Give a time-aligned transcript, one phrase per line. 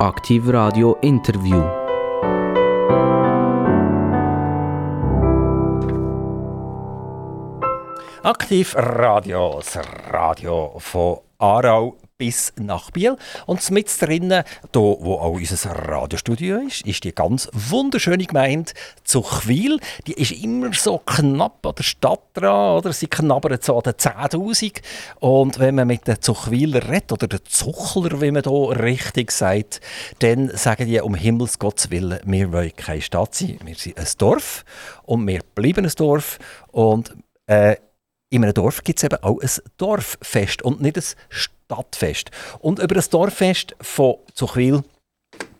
[0.00, 1.60] Aktiv Radio Interview.
[8.22, 9.78] Aktiv Radio, das
[10.10, 13.16] Radio von Aarau bis nach Biel.
[13.46, 18.72] Und mit drinnen, da wo auch unser Radiostudio ist, ist die ganz wunderschöne Gemeinde
[19.04, 19.80] Zuchwil.
[20.06, 22.92] Die ist immer so knapp an der Stadt dran, oder?
[22.92, 24.82] Sie knabbert so an den 10'000.
[25.20, 29.80] Und wenn man mit den Zuchwiler redet, oder den Zuchler, wie man hier richtig sagt,
[30.18, 34.06] dann sagen die um Himmels Gottes Willen, wir wollen keine Stadt sein, wir sind ein
[34.18, 34.66] Dorf
[35.04, 36.38] und wir bleiben ein Dorf.
[36.70, 37.14] Und
[37.46, 37.76] äh,
[38.28, 41.04] in einem Dorf gibt es eben auch ein Dorffest und nicht ein
[41.70, 42.30] Stadtfest.
[42.58, 44.82] Und über das Dorffest von Zuchwil,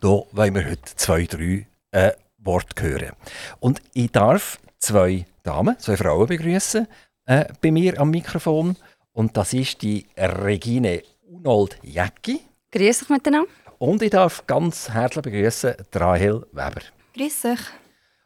[0.01, 3.13] da wollen wir heute zwei, drei äh, Worte hören.
[3.61, 6.89] Und ich darf zwei Damen, zwei Frauen begrüßen
[7.27, 8.77] äh, bei mir am Mikrofon.
[9.13, 12.41] Und das ist die Regine Unold Jäcki.
[12.73, 13.49] Grüß dich miteinander.
[13.79, 16.83] Und ich darf ganz herzlich begrüßen Rahel Weber.
[17.15, 17.61] Grüß dich.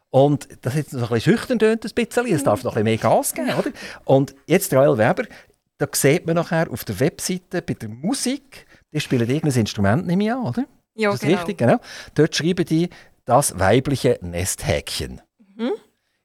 [0.09, 2.25] Und das jetzt noch ein bisschen schüchtern tönt, ein bisschen.
[2.27, 3.69] Es darf noch ein bisschen mehr Gas geben, oder?
[4.05, 5.25] Und jetzt Joel Weber,
[5.77, 10.23] da sieht man nachher auf der Webseite bei der Musik, die spielen irgendein Instrument, nehme
[10.23, 10.65] ich an, oder?
[10.95, 11.37] Ja, ist das genau.
[11.39, 11.57] richtig?
[11.57, 11.77] Genau.
[12.13, 12.89] Dort schreiben die
[13.25, 15.21] das weibliche Nesthäkchen.
[15.57, 15.71] Mhm.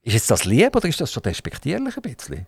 [0.02, 2.46] Ist jetzt das lieb oder ist das schon despektierlich ein bisschen?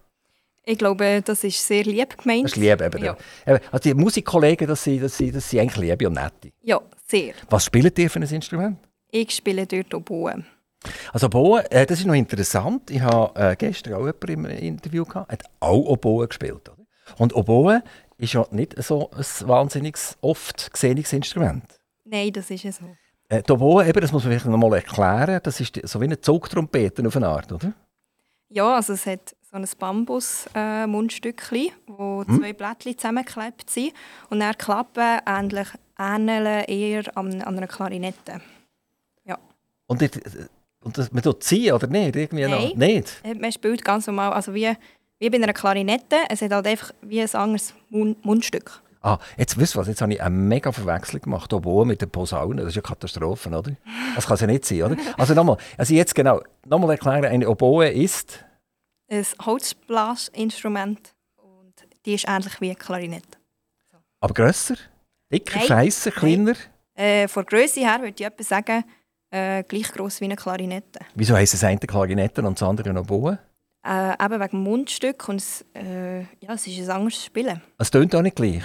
[0.64, 2.44] Ich glaube, das ist sehr lieb gemeint.
[2.44, 3.02] Das ist lieb eben.
[3.02, 6.52] Ja, Also die Musikkollegen, das sind, das, sind, das sind eigentlich liebe und nette.
[6.62, 7.34] ja sehr.
[7.50, 8.78] Was spielt ihr für ein Instrument?
[9.10, 10.44] Ich spiele dort Oboe.
[11.12, 12.90] Also Oboe, äh, das ist noch interessant.
[12.90, 16.68] Ich habe äh, gestern auch jemanden im Interview gehabt, hat auch Oboe gespielt.
[16.68, 16.81] Oder?
[17.18, 17.82] Und Oboe
[18.18, 21.64] ist ja nicht so ein wahnsinnig oft gesehenes Instrument.
[22.04, 22.84] Nein, das ist es so.
[23.28, 26.04] Äh, die Oboe, eben, das muss man vielleicht noch mal erklären, das ist so wie
[26.04, 27.72] eine Zugtrompete auf eine Art, oder?
[28.48, 32.38] Ja, also es hat so ein Bambus-Mundstückchen, wo Hm?
[32.38, 33.92] zwei Blättchen zusammengeklebt sind.
[34.30, 35.68] Und dann klappen ähnlich,
[35.98, 38.40] ähneln eher an, an einer Klarinette.
[39.24, 39.38] Ja.
[39.86, 40.10] Und, die,
[40.84, 42.16] und das, man tut ziehen, oder nicht?
[42.16, 42.50] Irgendwie Nein.
[42.50, 42.74] noch?
[42.76, 43.20] Nicht?
[43.24, 44.72] Äh, Man spielt ganz normal, also wie,
[45.22, 46.16] wie bei einer Klarinette.
[46.28, 48.82] Es hat halt einfach wie ein anderes Mund Mundstück.
[49.02, 51.52] Ah, jetzt wisst ihr was, jetzt habe ich eine mega Verwechslung gemacht.
[51.52, 53.72] Oboe mit den Posaunen, das ist ja Katastrophe, oder?
[54.14, 54.96] Das kann es ja nicht sein, oder?
[55.16, 58.44] Also nochmal, also jetzt genau, nochmal erklären, eine Oboe ist...
[59.08, 61.14] Ein Holzblasinstrument.
[61.36, 63.38] Und die ist ähnlich wie eine Klarinette.
[64.20, 64.76] Aber grösser?
[65.32, 66.54] Dicker, scheisser, kleiner?
[66.94, 68.84] Äh, von der Grösse her würde ich etwa sagen,
[69.30, 71.00] äh, gleich gross wie eine Klarinette.
[71.14, 73.38] Wieso heisst das eine Klarinette und das andere Oboe?
[73.84, 77.60] Äh, eben wegen Mundstück und es, äh, ja, es ist ein anderes Spielen.
[77.78, 78.62] Es tönt auch nicht gleich.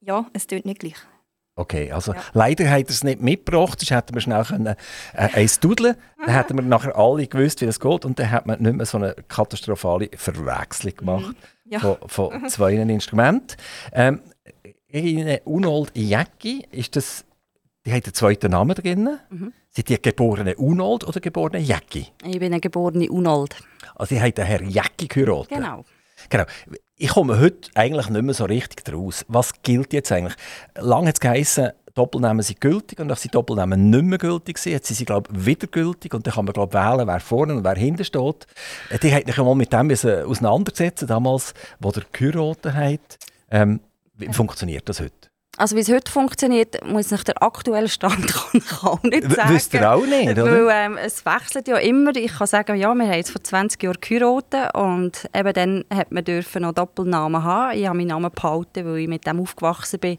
[0.00, 0.94] Ja, es tut nicht gleich.
[1.58, 2.20] Okay, also Ja.
[2.34, 4.74] leider hat er es nicht mitgebracht, sonst hätten wir schnell können, äh,
[5.14, 8.60] eins dudeln Dann hätten wir nachher alle gewusst, wie das geht und dann hat man
[8.62, 11.80] nicht mehr so eine katastrophale Verwechslung gemacht Ja.
[11.80, 13.56] von, von zwei Instrumenten.
[13.92, 14.20] Ähm,
[14.88, 17.24] Irine Unold Jäcki, ist das,
[17.84, 19.18] die hat einen zweiten Namen drin.
[19.30, 19.52] Mhm.
[19.76, 22.06] Sind die geborene Unold oder geborene Jäcki?
[22.24, 23.56] Ich bin eine geborene Unold.
[23.94, 25.50] Also sie hat den Herr Jäcki geheiratet.
[25.50, 25.84] Genau.
[26.30, 26.44] Genau.
[26.96, 29.26] Ich komme heute eigentlich nicht mehr so richtig draus.
[29.28, 30.34] Was gilt jetzt eigentlich?
[30.76, 34.58] Lange hat es geheißen, Doppelnamen sind gültig und dann sind Doppelnamen nicht mehr gültig.
[34.64, 37.20] Jetzt sind sie, glaube ich, wieder gültig und dann kann man, glaube ich, wählen, wer
[37.20, 38.46] vorne und wer hinten steht.
[38.88, 43.18] Äh, Die hat sich mal mit dem müssen auseinandersetzen damals, wo der geheiratet hat.
[43.50, 43.80] Ähm,
[44.14, 45.28] wie funktioniert das heute?
[45.58, 49.54] Also wie es heute funktioniert, muss ich der aktuelle Stand kann ich auch nicht sagen.
[49.54, 50.44] Wisst ihr auch nicht, oder?
[50.44, 52.14] Weil ähm, es wechselt ja immer.
[52.14, 56.12] Ich kann sagen, ja, wir haben jetzt vor 20 Jahren geheiratet und eben dann hat
[56.12, 57.78] man dürfen noch Doppelnamen haben.
[57.78, 60.18] Ich habe meinen Namen behalten, weil ich mit dem aufgewachsen bin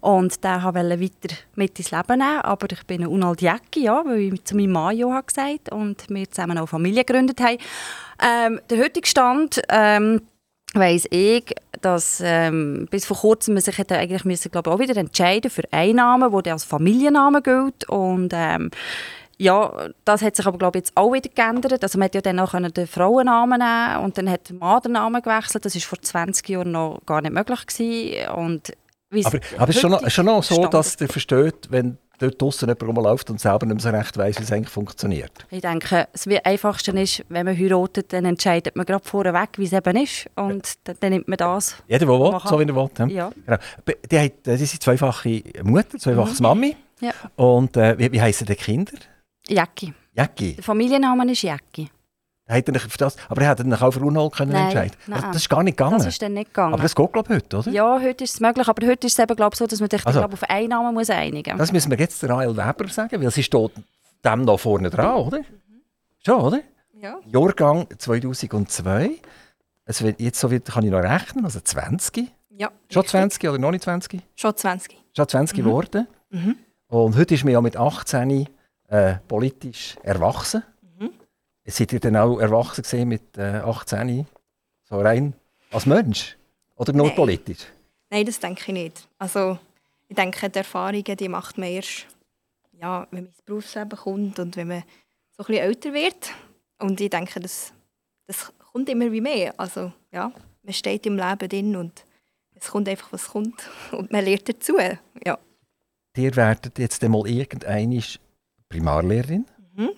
[0.00, 2.40] und den wollte ich weiter mit ins Leben nehmen.
[2.42, 6.04] Aber ich bin eine Unald Jäcki, ja, weil ich zu meinem Mann ja gesagt und
[6.08, 7.58] wir zusammen auch Familie gegründet haben.
[8.22, 10.22] Ähm, der heutige Stand ähm,
[10.78, 14.80] weiss ich, dass ähm, bis vor kurzem man sich hätte eigentlich müssen, glaube ich, auch
[14.80, 18.70] wieder entscheiden für einen Namen, der als Familienname gilt und ähm,
[19.38, 19.72] ja,
[20.04, 21.82] das hat sich aber glaube ich jetzt auch wieder geändert.
[21.82, 24.92] Also man hat ja dann auch den Frauennamen nehmen und dann hat der Mann den
[24.92, 25.64] Namen gewechselt.
[25.64, 28.30] Das ist vor 20 Jahren noch gar nicht möglich gewesen.
[28.30, 28.72] Und
[29.24, 32.68] Aber, aber es ist schon noch, schon noch so, dass ihr versteht, wenn dort draussen
[32.68, 35.32] jemand rumläuft und selber nicht mehr so recht weiss, wie es eigentlich funktioniert.
[35.50, 39.72] Ich denke, das Einfachste ist, wenn man heiratet, dann entscheidet man gerade vorweg, wie es
[39.72, 40.28] eben ist.
[40.34, 41.76] Und dann, dann nimmt man das.
[41.86, 42.90] Jeder, der will, so wie er will.
[42.98, 43.18] Ja.
[43.18, 43.30] Ja.
[43.46, 43.58] Genau.
[44.10, 46.76] Die, hat, die sind zweifache Mutter, zweifaches Mami.
[47.00, 47.12] Ja.
[47.36, 48.92] Und äh, wie, wie heissen die Kinder?
[49.46, 49.92] Jäcki.
[50.16, 50.54] Jäcki.
[50.54, 51.88] Der Familienname ist Jäcki.
[52.48, 54.96] Hat er nicht für das, aber er hätte sich auch für Unhold können Nein, entscheiden
[55.06, 55.16] nein.
[55.18, 55.98] Also, Das ist gar nicht gegangen.
[55.98, 56.72] Das ist dann nicht gegangen.
[56.72, 57.70] aber das geht, glaube ich, heute, oder?
[57.70, 59.90] ja, heute ist es möglich, aber heute ist es eben glaub, ich, so, dass man
[59.90, 61.58] sich Also- glaub, auf einen Namen muss einigen muss.
[61.58, 63.70] Das müssen wir jetzt der Rael Weber sagen, weil sie steht
[64.24, 65.40] dem noch vorne dran, oder?
[66.24, 66.60] Schon, oder?
[67.00, 67.18] Ja.
[67.26, 69.10] Jahrgang 2002.
[69.84, 72.28] Es wird jetzt so wird, kann ich noch rechnen, also 20.
[72.50, 72.70] Ja.
[72.90, 73.10] Schon richtig.
[73.10, 74.20] 20 oder noch nicht 20?
[74.34, 74.96] Schon 20.
[75.16, 76.06] Schon 20 geworden.
[76.30, 76.56] Mhm.
[76.88, 78.48] Und heute ist man ja mit 18
[78.88, 80.62] äh, politisch erwachsen.
[81.70, 84.26] Seid ihr dann auch erwachsen gesehen mit äh, 18?
[84.84, 85.34] So rein
[85.70, 86.36] als Mensch?
[86.76, 87.16] Oder nur Nein.
[87.16, 87.66] politisch?
[88.10, 89.08] Nein, das denke ich nicht.
[89.18, 89.58] Also,
[90.08, 92.06] ich denke, die Erfahrungen die macht man erst,
[92.80, 94.82] ja, wenn man ins Berufsleben kommt und wenn man
[95.36, 96.30] so ein bisschen älter wird.
[96.78, 97.72] Und ich denke, das,
[98.26, 99.52] das kommt immer wie mehr.
[99.58, 100.32] Also, ja,
[100.62, 102.06] man steht im Leben drin und
[102.54, 103.68] es kommt einfach, was kommt.
[103.92, 104.78] Und man lernt dazu.
[105.24, 105.38] Ja.
[106.16, 108.02] Ihr werdet jetzt einmal irgendeine
[108.68, 109.46] Primarlehrerin.
[109.76, 109.90] Mhm.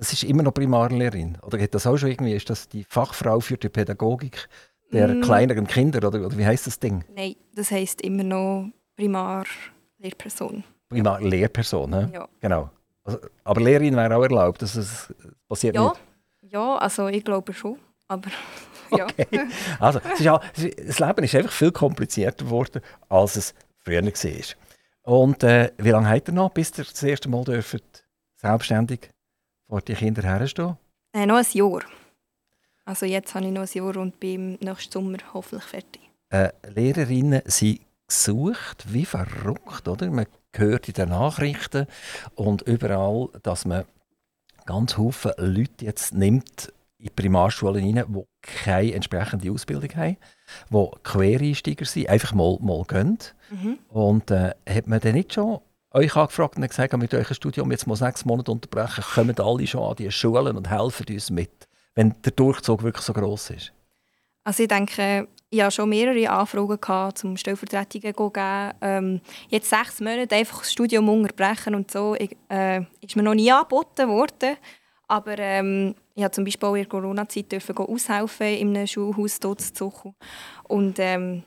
[0.00, 1.36] Das ist immer noch Primarlehrerin.
[1.42, 2.32] Oder geht das auch schon irgendwie?
[2.34, 4.48] Ist das die Fachfrau für die Pädagogik
[4.92, 5.20] der Mm.
[5.20, 5.98] kleineren Kinder?
[6.08, 7.04] Oder, oder wie heißt das Ding?
[7.14, 10.64] Nein, das heisst immer noch Primar-Lehrperson.
[10.88, 12.10] Primarlehrperson?
[12.12, 12.28] Ja.
[12.40, 12.70] Genau.
[13.04, 14.62] Also, aber Lehrerin wäre auch erlaubt.
[14.62, 15.14] Das ist,
[15.48, 16.00] passiert Ja, nicht.
[16.52, 17.78] ja, also ich glaube schon.
[18.08, 18.30] Aber
[18.96, 19.04] ja.
[19.06, 19.26] Okay.
[19.78, 24.42] Also, es es ist- das Leben ist einfach viel komplizierter geworden, als es früher war.
[25.02, 28.04] Und äh, wie lange habt ihr noch, bis ihr das erste Mal dürft,
[28.36, 29.10] selbstständig
[29.70, 30.76] vor die Kinder herstehen?
[31.12, 31.82] Äh, noch ein Jahr.
[32.84, 36.02] Also jetzt habe ich noch ein Jahr und bin nächsten Sommer hoffentlich fertig.
[36.30, 40.10] Äh, Lehrerinnen sind gesucht, wie verrückt, oder?
[40.10, 41.86] Man hört in den Nachrichten
[42.34, 43.84] und überall, dass man
[44.66, 50.16] ganz viele Leute jetzt nimmt in die Primarschulen rein, die keine entsprechende Ausbildung haben,
[50.70, 53.18] die Quereinsteiger sind, einfach mal, mal gehen.
[53.50, 53.78] Mhm.
[53.88, 55.60] Und äh, hat man dann nicht schon
[55.92, 59.82] euch angefragt und gesagt, mit eurem Studium jetzt mal sechs Monate unterbrechen, kommen alle schon
[59.82, 63.72] an die Schulen und helfen uns mit, wenn der Durchzug wirklich so gross ist?
[64.44, 68.72] Also ich denke, ich hatte schon mehrere Anfragen gehabt, um Stellvertretungen zu geben.
[68.80, 73.34] Ähm, jetzt sechs Monate einfach das Studium unterbrechen und so ich, äh, ist mir noch
[73.34, 74.56] nie angeboten worden.
[75.08, 79.60] Aber ähm, ich durfte zum Beispiel auch in der Corona-Zeit aushelfen in einem Schulhaus dort
[79.60, 80.12] zu Zuchu.
[80.68, 81.42] Und ähm,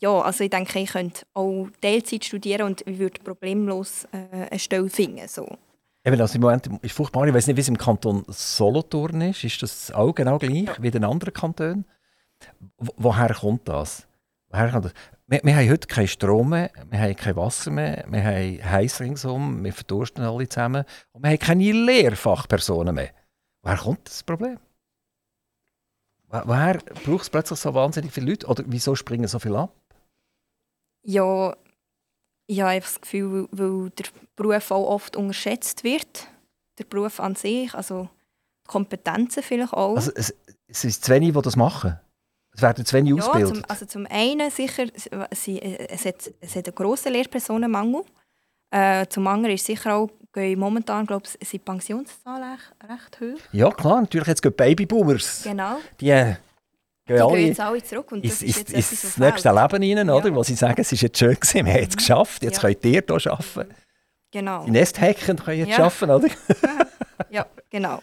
[0.00, 4.58] ja, also ich denke, ich könnte auch Teilzeit studieren und ich würde problemlos äh, eine
[4.58, 5.26] Stelle finden.
[5.28, 5.46] So.
[6.04, 7.26] Eben, also im Moment ist furchtbar.
[7.26, 9.44] Ich weiß nicht, wie es im Kanton Solothurn ist.
[9.44, 11.84] Ist das auch genau gleich wie in anderen Kantonen?
[12.78, 14.06] Wo, woher kommt das?
[14.48, 14.92] Woher kommt das?
[15.26, 19.00] Wir, wir haben heute keinen Strom mehr, wir haben kein Wasser mehr, wir haben heiß
[19.00, 23.10] ringsum, wir verdursten alle zusammen und wir haben keine Lehrfachpersonen mehr.
[23.62, 24.58] Woher kommt das Problem?
[26.28, 28.46] Wo- Woher braucht es plötzlich so wahnsinnig viele Leute?
[28.46, 29.74] Oder wieso springen so viele ab?
[31.08, 31.56] Ja,
[32.46, 34.04] ich habe einfach das Gefühl, weil der
[34.36, 36.28] Beruf auch oft unterschätzt wird.
[36.78, 38.10] Der Beruf an sich, also
[38.66, 39.96] die Kompetenzen vielleicht auch.
[39.96, 40.34] Also, es,
[40.66, 41.98] es ist zu wenig, die das machen.
[42.52, 43.54] Es werden zu wenig ja, ausgebildet.
[43.54, 44.84] zum, also zum einen sicher,
[45.32, 48.02] sie, es, hat, es hat einen grossen Lehrpersonenmangel.
[48.70, 53.20] Äh, zum anderen ist sicher auch, gehen momentan glaube ich, sind die Pensionszahlen recht, recht
[53.20, 53.44] hoch.
[53.52, 55.44] Ja, klar, natürlich jetzt gehen Babyboomers.
[55.44, 55.78] Genau.
[56.00, 56.36] Die
[57.08, 59.48] äh, Die gehen jetzt alle zurück und das ist ins, jetzt etwas, was nächste.
[59.50, 60.34] Leben rein, oder?
[60.34, 62.68] wo sie sagen, es ist jetzt schön gewesen, wir haben es geschafft, jetzt Ja.
[62.68, 63.74] könnt ihr hier arbeiten.
[64.30, 64.64] Genau.
[64.64, 65.84] Die Nesthäkchen können jetzt Ja.
[65.84, 66.28] arbeiten, oder?
[67.30, 68.00] Ja, genau.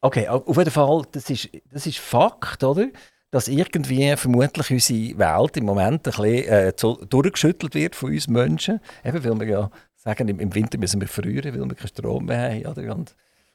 [0.00, 2.88] Okay, auf jeden Fall, das ist, das ist Fakt, oder?
[3.30, 6.72] Dass irgendwie vermutlich unsere Welt im Moment ein bisschen äh,
[7.08, 8.80] durchgeschüttelt wird von uns Menschen.
[9.04, 12.50] Eben, weil wir ja sagen, im, Winter müssen wir frieren, weil wir keinen Strom mehr
[12.50, 12.66] haben.
[12.66, 12.94] Oder?
[12.94, 13.14] Und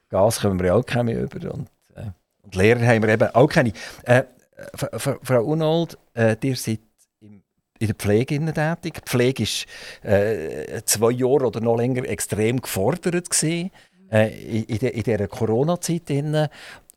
[0.10, 1.54] Gas können wir ja auch keine mehr über.
[1.54, 2.12] Und, äh,
[2.44, 3.72] und Lehrer haben wir eben auch keine.
[4.04, 4.24] Äh,
[4.76, 6.80] Frau Unold, äh, ihr seid
[7.20, 8.94] in der Pflege tätig.
[9.06, 9.44] Die Pflege
[10.04, 13.30] war äh, zwei Jahre oder noch länger extrem gefordert.
[13.30, 13.72] Gewesen
[14.12, 16.50] äh, in, der, in dieser Corona-Zeit.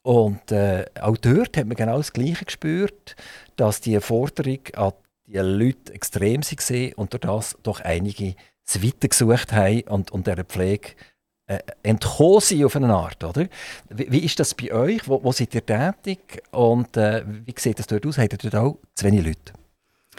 [0.03, 3.17] Und äh, auch dort hat man genau das Gleiche gespürt,
[3.57, 4.93] dass die Forderung an
[5.27, 10.45] die Leute extrem war und durch das doch einige es weitergesucht haben und, und dieser
[10.45, 10.91] Pflege
[11.47, 13.23] äh, entkommen sind auf eine Art.
[13.23, 13.49] Oder?
[13.89, 15.09] Wie, wie ist das bei euch?
[15.09, 16.43] Wo, wo seid ihr tätig?
[16.51, 18.19] Und äh, wie sieht das dort aus?
[18.19, 19.53] Habt ihr dort auch zu wenig Leute?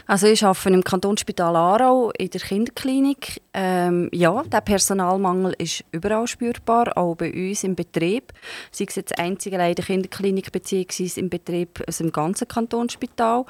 [0.05, 3.41] Also ich arbeite im Kantonsspital Aarau in der Kinderklinik.
[3.53, 8.31] Ähm, ja, der Personalmangel ist überall spürbar, auch bei uns im Betrieb.
[8.71, 13.45] Sei es jetzt einzig in der Kinderklinik beziehungsweise im Betrieb also im ganzen Kantonsspital.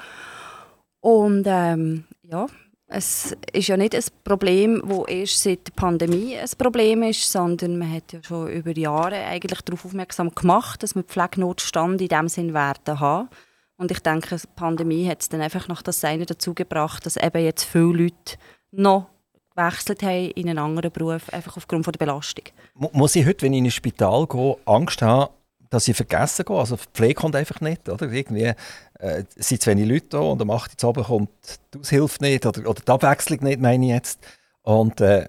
[1.00, 2.46] Und ähm, ja,
[2.90, 7.78] es ist ja nicht ein Problem, das erst seit der Pandemie ein Problem ist, sondern
[7.78, 12.28] man hat ja schon über Jahre eigentlich darauf aufmerksam gemacht, dass wir Pflegenotstand in diesem
[12.28, 13.28] Sinn werden haben.
[13.76, 17.16] Und ich denke, die Pandemie hat es dann einfach noch das Seine dazu gebracht, dass
[17.16, 18.38] eben jetzt viele Leute
[18.72, 19.06] noch
[19.54, 22.44] gewechselt haben in einen anderen Beruf, einfach aufgrund von der Belastung.
[22.74, 25.32] Mu- Muss ich heute, wenn ich in ein Spital gehe, Angst haben,
[25.70, 26.56] dass ich vergessen gehe?
[26.56, 28.10] Also die Pflege kommt einfach nicht, oder?
[28.10, 28.52] Irgendwie
[28.98, 30.82] äh, sind zu wenig Leute da und am 8.
[30.82, 31.30] Uhr kommt
[31.74, 34.20] die Aushilfe nicht oder, oder die Abwechslung nicht, meine ich jetzt.
[34.62, 35.28] Und äh,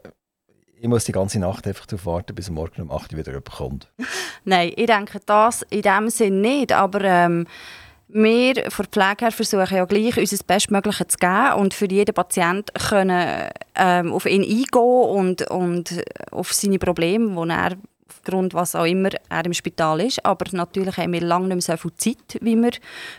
[0.81, 3.51] ich muss die ganze Nacht einfach darauf warten, bis Morgen um 8 Uhr wieder jemand
[3.51, 3.91] kommt.
[4.45, 7.47] Nein, ich denke das in dem Sinn nicht, aber ähm,
[8.07, 11.87] wir von der Pflege her versuchen ja gleich, uns das Bestmögliche zu geben und für
[11.87, 17.77] jeden Patienten können ähm, auf ihn eingehen und, und auf seine Probleme, die er
[18.09, 20.25] aufgrund was auch immer er im Spital ist.
[20.25, 22.71] Aber natürlich haben wir lange nicht mehr so viel Zeit, wie wir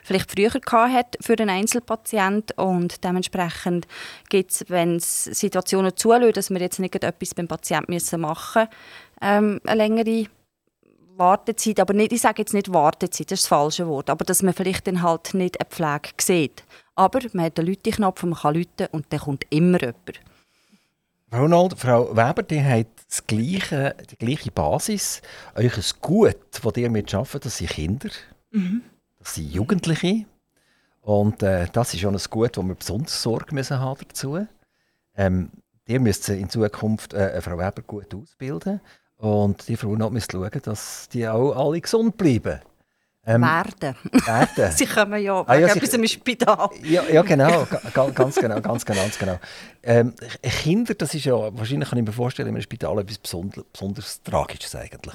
[0.02, 0.50] vielleicht früher
[0.92, 3.86] hat für einen Einzelpatient und dementsprechend
[4.28, 8.68] gibt es, wenn es Situationen zulassen, dass wir jetzt nicht etwas beim Patienten machen müssen,
[9.22, 10.26] ähm, eine längere
[11.16, 14.42] Wartezeit, aber nicht, ich sage jetzt nicht Wartezeit, das ist das falsche Wort, aber dass
[14.42, 16.64] man vielleicht dann halt nicht eine Pflege sieht.
[16.96, 20.20] Aber man hat einen Lüte-Knopf, man kann lüten und dann kommt immer jemand.
[21.32, 25.20] Ronald, Frau Weber, die hat das gleiche, die gleiche Basis.
[25.54, 28.08] Euch ein Gut, das ihr mit arbeitet, das sind Kinder,
[28.52, 28.82] mhm.
[29.18, 30.24] das sind Jugendliche.
[31.02, 34.46] Und äh, das ist schon ein Gut, wo wir besonders Sorge müssen haben dazu
[35.16, 35.50] ähm,
[35.86, 38.80] Ihr müsst in Zukunft äh, Frau Weber gut ausbilden.
[39.16, 42.60] Und die Frauen müssen schauen, dass die auch alle gesund bleiben.
[43.26, 43.96] Ähm, werden.
[44.24, 44.72] werden.
[44.76, 46.70] sie kommen ja ah, ja, etwas im Spital.
[46.82, 47.66] Ja, ja genau,
[48.14, 49.38] ganz genau, ganz genau, ganz genau.
[49.82, 53.64] Ähm, Kinder, das ist ja, wahrscheinlich kann ich mir vorstellen, in einem Spital etwas besonders,
[53.72, 55.14] besonders Tragisches eigentlich.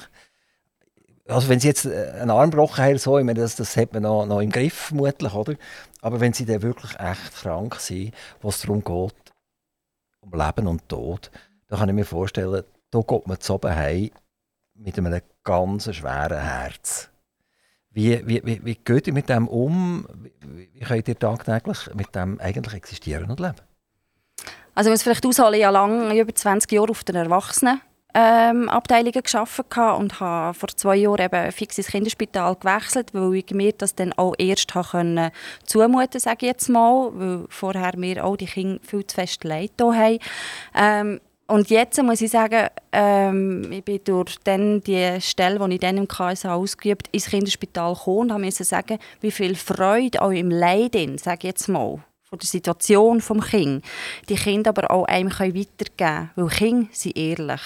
[1.28, 3.92] Also wenn sie jetzt äh, einen Arm gebrochen haben, so, ich meine, das, das hat
[3.92, 5.54] man noch, noch im Griff vermutlich, oder?
[6.00, 9.34] Aber wenn sie dann wirklich echt krank sind, wo es darum geht,
[10.20, 11.32] um Leben und Tod,
[11.68, 14.10] dann kann ich mir vorstellen, da geht man zu oben
[14.74, 17.10] mit einem ganz schweren Herz.
[17.96, 20.06] Wie, wie, wie, wie geht ihr mit dem um?
[20.42, 23.62] Wie, könnt ihr tagtäglich mit dem eigentlich existieren und leben?
[24.74, 27.80] Also, es vielleicht ausholen, habe lange, über 20 Jahre auf den Erwachsenen
[28.12, 33.50] ähm, Abteilungen gearbeitet und habe vor zwei Jahren eben fix ins Kinderspital gewechselt, weil ich
[33.52, 35.30] mir das dann auch erst können
[35.64, 39.72] zumuten sage ich jetzt mal, weil vorher mir auch die Kinder viel zu fest Leid
[39.80, 40.18] haben.
[40.74, 45.80] Ähm, und jetzt muss ich sagen, ähm, ich bin durch dann die Stelle, die ich
[45.80, 50.50] dann im KSA ausgeübt ins Kinderspital gekommen und musste sagen, wie viel Freude auch im
[50.50, 53.88] Leiden, sage ich jetzt mal, von der Situation des Kindes,
[54.28, 56.30] die Kinder aber auch einem weitergeben können.
[56.34, 57.62] Weil Kinder sind ehrlich.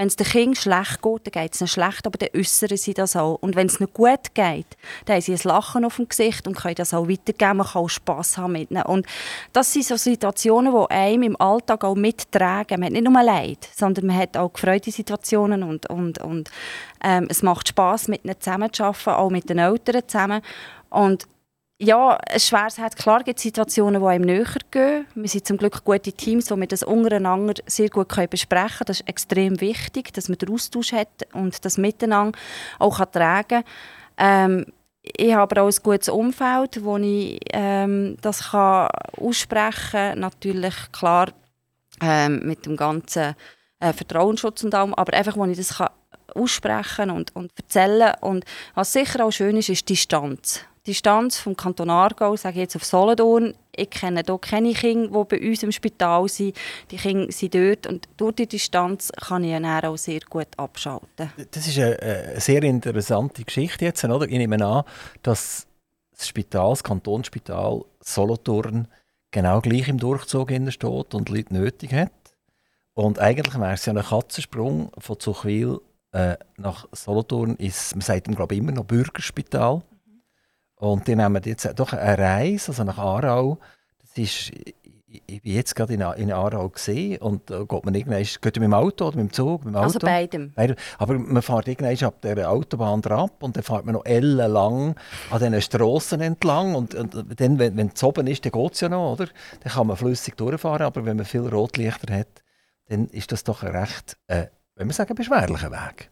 [0.00, 2.94] Wenn es den Kindern schlecht geht, dann geht es ihnen schlecht, aber dann äußern sie
[2.94, 3.34] das auch.
[3.42, 6.56] Und wenn es ihnen gut geht, dann haben sie ein Lachen auf dem Gesicht und
[6.56, 7.58] können das auch weitergeben.
[7.58, 8.82] Man kann auch Spass haben mit ihnen.
[8.84, 9.04] Und
[9.52, 12.80] das sind so Situationen, die einem im Alltag auch mittragen.
[12.80, 16.50] Man hat nicht nur Leid, sondern man hat auch gefreute Situationen und, und, und
[17.04, 20.40] ähm, es macht Spass, mit ihnen zusammenzuarbeiten, auch mit den Eltern zusammen.
[20.88, 21.26] Und
[21.82, 22.94] ja, ein schweres Herz.
[22.94, 25.06] Klar gibt es Situationen, die einem näher gehen.
[25.14, 28.86] Wir sind zum Glück gute Teams, wo wir das untereinander sehr gut besprechen können.
[28.86, 32.38] Das ist extrem wichtig, dass man den Austausch hat und das Miteinander
[32.78, 33.64] auch kann tragen kann.
[34.18, 34.66] Ähm,
[35.02, 40.18] ich habe aber auch ein gutes Umfeld, wo ich ähm, das kann aussprechen kann.
[40.20, 41.28] Natürlich, klar,
[42.02, 43.34] ähm, mit dem ganzen
[43.78, 45.88] äh, Vertrauensschutz und allem, aber einfach, wo ich das kann
[46.34, 48.44] aussprechen und, und erzählen Und
[48.74, 50.66] was sicher auch schön ist, ist die Distanz.
[50.86, 55.08] Die Distanz vom Kanton Aargau, sage ich jetzt auf Solothurn, ich kenne hier keine Kinder,
[55.08, 56.56] die bei uns im Spital sind.
[56.90, 61.30] Die Kinder sind dort und durch die Distanz kann ich dann auch sehr gut abschalten.
[61.50, 64.26] Das ist eine, eine sehr interessante Geschichte jetzt, oder?
[64.26, 64.84] Ich nehme an,
[65.22, 65.66] dass
[66.16, 68.88] das Spital, das Kantonsspital Solothurn
[69.30, 72.12] genau gleich im Durchzug steht und Leute nötig hat.
[72.94, 75.80] Und eigentlich wäre es ja ein Katzensprung von Zuchwil
[76.12, 79.82] äh, nach Solothurn ist, man sagt ihm glaube ich immer noch Bürgerspital.
[80.80, 83.58] Und die nehmen jetzt doch eine Reise, also nach Aarau.
[84.00, 84.50] Das ist,
[85.06, 88.52] ich bin jetzt gerade in, in Aarau gesehen und da geht man irgendwann, geht man
[88.52, 89.66] mit dem Auto oder mit dem Zug?
[89.66, 90.06] Mit dem also Auto?
[90.06, 90.76] Also beidem.
[90.96, 94.96] Aber man fährt irgendwann ab der Autobahn ab und dann fährt man noch ellenlang
[95.30, 98.80] an diesen Strassen entlang und, und dann, wenn, wenn es oben ist, dann geht es
[98.80, 99.26] ja noch, oder?
[99.62, 102.42] Dann kann man flüssig durchfahren, aber wenn man viele Rotlichter hat,
[102.88, 104.46] dann ist das doch ein recht, äh,
[104.76, 106.10] wenn man sagen, beschwerlicher Weg.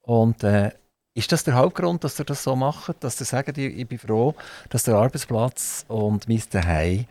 [0.00, 0.70] Und äh,
[1.14, 3.98] ist das der Hauptgrund, dass ihr das so macht, dass ihr sagt, ich, ich bin
[3.98, 4.34] froh,
[4.68, 7.06] dass der Arbeitsplatz und mein Zuhause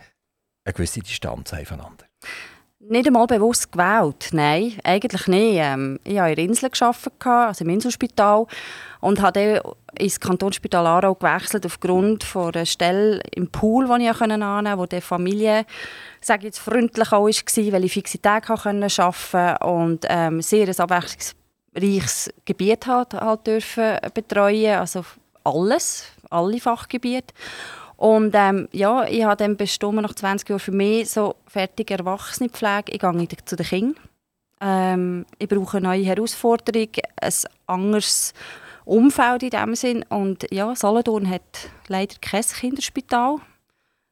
[0.65, 2.05] eine gewisse Distanz haben voneinander?
[2.81, 5.57] Nicht einmal bewusst gewählt, nein, eigentlich nicht.
[5.57, 8.47] Ähm, ich habe in Insel gearbeitet, also im Inselspital,
[9.01, 14.21] und habe dann ins Kantonsspital Aarau gewechselt aufgrund von einer Stelle im Pool, die ich
[14.21, 15.65] annehmen konnte, wo die Familie
[16.21, 20.79] sage jetzt, freundlich auch war, weil ich fixe Tage arbeiten konnte und ähm, sehr ein
[20.79, 21.35] abwechslungs
[21.75, 25.05] reiches Gebiet halt, halt dürfen betreuen, also
[25.43, 27.33] alles, alle Fachgebiete.
[27.97, 32.93] Und ähm, ja, ich habe dann bestimmt nach 20 Jahren für mich so fertige Erwachsenenpflege.
[32.93, 33.95] Ich gehe zu den Kindern.
[34.61, 36.87] Ähm, ich brauche eine neue Herausforderung,
[37.21, 37.33] ein
[37.65, 38.33] anderes
[38.85, 40.05] Umfeld in diesem Sinn.
[40.07, 43.35] Und ja, Solothurn hat leider kein Kinderspital.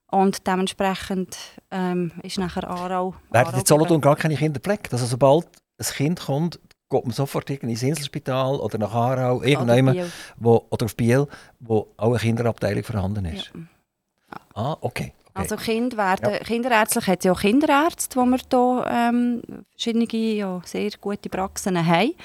[0.10, 1.38] Und dementsprechend
[1.72, 3.16] ähm, ist nachher Aarau...
[3.30, 4.92] Werden in Solothurn gar keine Kinder gepflegt?
[4.94, 5.48] Also sobald
[5.78, 6.60] ein Kind kommt,
[6.90, 11.28] geht man sofort ins Inselspital oder nach Aarau, irgendjemand, wo, oder auf Biel,
[11.60, 13.52] wo auch eine Kinderabteilung vorhanden ist.
[13.54, 14.40] Ja.
[14.54, 15.14] Ah, okay.
[15.34, 16.40] Also kind werden, ja.
[16.40, 19.42] kinderärztlich hat es ja auch Kinderärzte, wo wir hier ähm,
[19.72, 22.16] verschiedene ja, sehr gute Praxen haben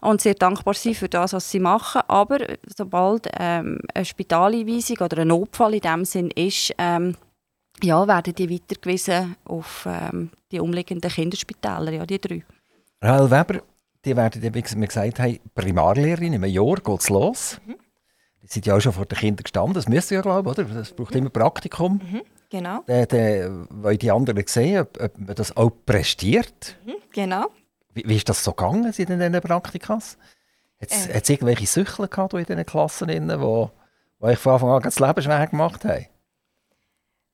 [0.00, 2.02] und sehr dankbar sind für das, was sie machen.
[2.08, 2.38] Aber
[2.76, 7.16] sobald ähm, eine Spitaleinweisung oder ein Notfall in dem Sinn ist, ähm,
[7.82, 12.44] ja, werden die weitergewiesen auf ähm, die umliegenden Kinderspitäler, ja, die drei.
[13.00, 13.62] Rahel Weber,
[14.04, 16.32] die werden, wie wir gesagt haben, Primarlehrerin.
[16.32, 17.60] Im Jahr geht es los.
[17.66, 17.76] Mhm.
[18.42, 19.74] Die sind ja auch schon vor den Kindern gestanden.
[19.74, 20.64] Das müsst ihr ja glauben, oder?
[20.64, 22.00] Das braucht immer Praktikum.
[22.02, 22.22] Mhm.
[22.50, 22.82] Genau.
[22.86, 26.76] Dann, dann wollen die anderen sehen, ob, ob man das auch prestiert.
[26.86, 26.94] Mhm.
[27.12, 27.46] Genau.
[27.92, 30.16] Wie, wie ist das so gegangen in diesen Praktikas?
[30.80, 31.32] Hat es äh.
[31.32, 35.46] irgendwelche Süchler gehabt in diesen Klassen, die, die euch von Anfang an das Leben schwer
[35.46, 36.06] gemacht haben?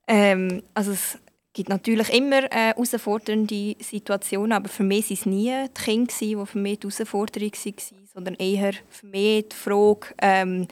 [0.07, 1.19] Ähm, also es
[1.55, 6.47] gibt natürlich immer äh, herausfordernde Situationen, aber für mich waren es nie die Kinder, die
[6.47, 10.67] für mich die Herausforderung waren, sondern eher für mich die Frage, ähm,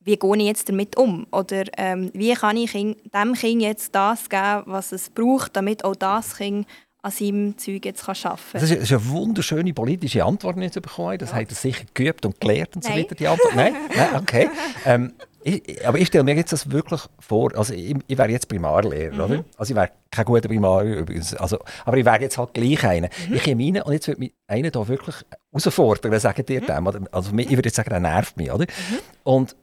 [0.00, 1.26] wie gehe ich jetzt damit um?
[1.32, 5.96] Oder ähm, wie kann ich dem Kind jetzt das geben, was es braucht, damit auch
[5.96, 6.66] das Kind
[7.02, 8.60] an seinem Zeug jetzt kann arbeiten kann.
[8.60, 11.18] Das ist eine wunderschöne politische Antwort, die ich bekommen habe.
[11.18, 11.36] Das ja.
[11.36, 12.92] hat er sicher geübt und gelernt und Nein.
[12.92, 13.54] so weiter, die Antwort.
[13.54, 13.74] Nein?
[13.96, 14.16] Nein?
[14.16, 14.50] Okay.
[14.86, 15.12] Ähm,
[15.48, 19.14] ich, aber ich stelle mir jetzt das wirklich vor, also ich, ich wäre jetzt Primarlehrer,
[19.14, 19.20] mhm.
[19.20, 19.44] oder?
[19.56, 23.08] Also ich wäre kein guter Primarlehrer übrigens, also, aber ich wäre jetzt halt gleich einer.
[23.28, 23.34] Mhm.
[23.34, 25.16] Ich komme rein und jetzt wird mich einer da wirklich
[25.52, 26.66] herausfordern, sagen dir mhm.
[26.66, 27.08] dem.
[27.12, 28.64] Also ich würde jetzt sagen, der nervt mich, oder?
[28.64, 28.98] Mhm.
[29.24, 29.56] Und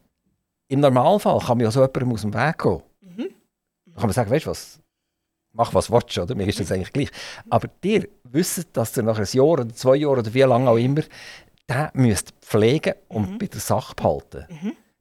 [0.67, 2.81] im Normalfall kann mir ja so jemandem aus dem Weg gehen.
[3.01, 3.29] Mhm.
[3.85, 4.79] Dann kann man sagen, weißt du was,
[5.53, 6.35] mach was willst, oder?
[6.35, 7.11] Mir ist das eigentlich gleich.
[7.49, 10.77] Aber dir wisst, dass ihr nach einem Jahr oder zwei Jahren oder wie lange auch
[10.77, 11.01] immer,
[11.69, 13.37] den müsst pflegen und mhm.
[13.37, 14.45] bei der Sache behalten.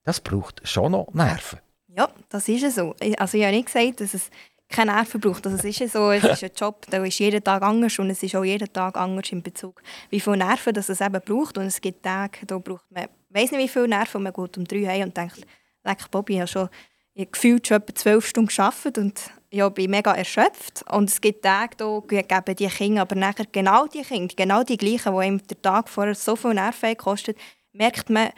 [0.05, 1.59] Das braucht schon noch Nerven.
[1.89, 2.95] Ja, das ist so.
[3.19, 4.31] Also ich habe nicht gesagt, dass es
[4.69, 5.47] keine Nerven braucht.
[5.47, 8.23] Also es ist so, es ist ein Job, der ist jeden Tag anders und es
[8.23, 11.57] ist auch jeden Tag anders in Bezug, wie viele Nerven das es eben braucht.
[11.57, 14.65] Und es gibt Tage, da braucht man, weiß nicht wie viele Nerven, man geht um
[14.65, 15.47] drei heim und denkt,
[15.85, 16.69] leck Bobby, ich habe schon
[17.17, 20.85] ich gefühlt schon etwa zwölf Stunden gearbeitet und ja, bin mega erschöpft.
[20.91, 24.77] Und es gibt Tage, da geben die Kinder aber nachher genau die Kinder, genau die
[24.77, 27.39] gleichen, die ihm der Tag vorher so viel Nerven gekostet
[27.75, 28.31] merkt man,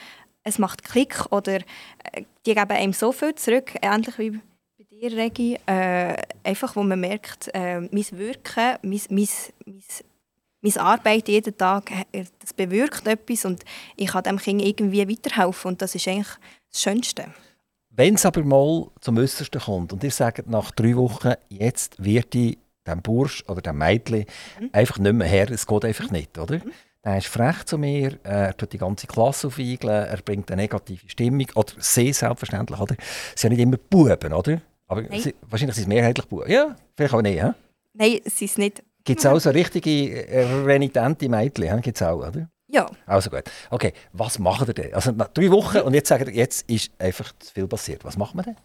[0.46, 5.12] es macht Klick oder äh, die geben einem so viel zurück, ähnlich wie bei dir,
[5.12, 9.28] Regi, äh, einfach wo man merkt, äh, mein Wirken, mein, mein,
[9.66, 9.82] mein,
[10.62, 13.64] meine Arbeit jeden Tag, äh, das bewirkt etwas und
[13.96, 16.38] ich kann dem Kind irgendwie weiterhelfen und das ist eigentlich
[16.70, 17.26] das Schönste.
[17.90, 22.34] Wenn es aber mal zum Äußersten kommt und ihr sagt nach drei Wochen, jetzt wird
[22.34, 24.26] ich dem Bursch oder dem Mädchen
[24.60, 24.70] mhm.
[24.72, 26.60] einfach nicht mehr her, es geht einfach nicht, oder?
[27.06, 31.08] Er ist frech zu mir, er tut die ganze Klasse aufwiegeln, er bringt eine negative
[31.08, 31.46] Stimmung.
[31.54, 32.96] Oder sie selbstverständlich, oder?
[32.98, 34.60] Sie sind nicht immer Buben, oder?
[34.88, 36.50] Aber sie, wahrscheinlich sind es mehrheitlich Buben.
[36.50, 37.54] Ja, vielleicht auch nicht, ja?
[37.94, 38.82] Nein, es ist nicht.
[39.04, 40.26] Gibt es auch so richtige
[40.66, 42.50] renitente Mädchen, gibt es auch, oder?
[42.66, 42.90] Ja.
[43.06, 43.44] Also gut.
[43.70, 44.92] Okay, was machen wir denn?
[44.92, 48.04] Also nach drei Wochen und jetzt sagen wir, jetzt ist einfach zu viel passiert.
[48.04, 48.56] Was machen wir denn?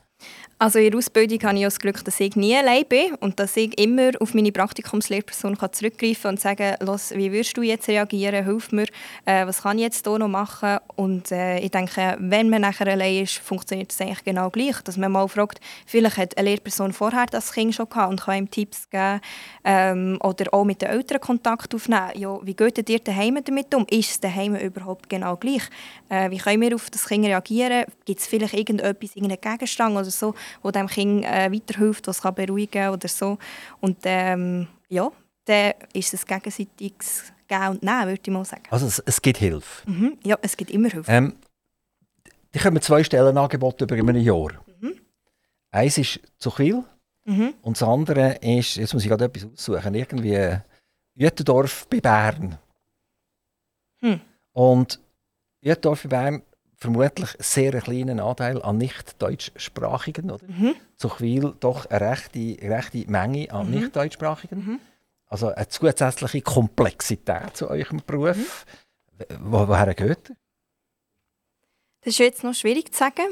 [0.62, 3.58] Also in der Ausbildung habe ich das Glück, dass ich nie allein bin und dass
[3.58, 8.46] ich immer auf meine Praktikumslehrperson zurückgreifen kann und sagen Los, wie würdest du jetzt reagieren,
[8.46, 8.86] hilf mir,
[9.26, 10.78] äh, was kann ich jetzt hier noch machen?
[10.96, 14.98] Und äh, ich denke, wenn man nachher allein ist, funktioniert es eigentlich genau gleich, dass
[14.98, 18.52] man mal fragt, vielleicht hat eine Lehrperson vorher das Kind schon gehabt und kann ihm
[18.52, 19.20] Tipps geben
[19.64, 22.12] ähm, oder auch mit den Eltern Kontakt aufnehmen.
[22.14, 23.88] Ja, wie geht ihr daheim damit um?
[23.90, 25.64] Ist es daheim überhaupt genau gleich?
[26.08, 27.86] Äh, wie können wir auf das Kind reagieren?
[28.06, 32.36] Gibt es vielleicht irgendetwas, irgendeinen Gegenstand oder so, wo dem Kind äh, weiterhilft, was kann
[32.36, 33.38] beruhigen oder so.
[33.80, 35.12] Und ähm, ja,
[35.46, 38.64] dann ist es gegenseitiges Geben und Nehmen, würde ich mal sagen.
[38.70, 39.90] Also es, es gibt Hilfe?
[39.90, 41.12] Mhm, ja, es gibt immer Hilfe.
[41.12, 41.36] Ähm,
[42.54, 44.52] die kommen zwei Stellenangebote über ein Jahr.
[44.80, 44.96] Mhm.
[45.72, 46.84] Eins ist zu viel
[47.26, 47.54] mhm.
[47.62, 50.58] und das andere ist, jetzt muss ich gerade etwas aussuchen, irgendwie
[51.16, 52.58] Jütendorf bei Bern.
[54.02, 54.20] Hm.
[54.54, 55.00] Und
[55.62, 56.42] Jütendorf bei Bern
[56.82, 60.32] vermutlich sehr einen kleinen Anteil an nicht-deutschsprachigen.
[60.32, 60.46] Oder?
[60.48, 60.76] Mhm.
[60.98, 63.76] Zuchwil doch eine rechte, rechte Menge an mhm.
[63.76, 64.60] nicht-deutschsprachigen.
[64.60, 64.80] Mhm.
[65.28, 68.66] Also eine zusätzliche Komplexität zu eurem Beruf.
[69.30, 69.52] Mhm.
[69.52, 70.36] Wo, woher geht ihr?
[72.02, 73.28] Das ist jetzt noch schwierig zu sagen.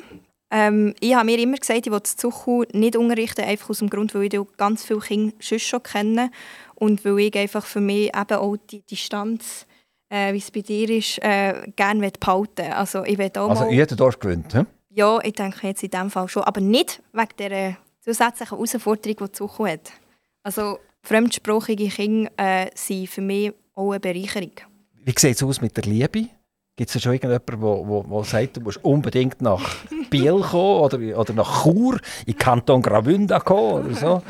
[0.51, 4.13] Ähm, ich habe mir immer gesagt, ich will Zuchu nicht unterrichten, einfach aus dem Grund,
[4.13, 6.31] weil ich ganz viele Kinder schon kenne
[6.75, 9.65] und weil ich einfach für mich eben auch die Distanz
[10.09, 14.19] äh, wie es bei dir ist, äh, gerne behalten Also, ich auch also jeder Dorf
[14.19, 14.63] gewinnt, he?
[14.89, 16.43] Ja, ich denke jetzt in diesem Fall schon.
[16.43, 19.91] Aber nicht wegen der zusätzlichen Herausforderung, die Zukunft hat.
[20.43, 24.51] Also fremdsprachige Kinder äh, sind für mich auch eine Bereicherung.
[24.93, 26.27] Wie sieht es aus mit der Liebe?
[26.75, 29.75] Gibt es schon irgendjemanden, der sagt, du musst unbedingt nach
[30.09, 34.23] Biel kommen oder, oder nach Chur, in Kanton Graubünden kommen oder so?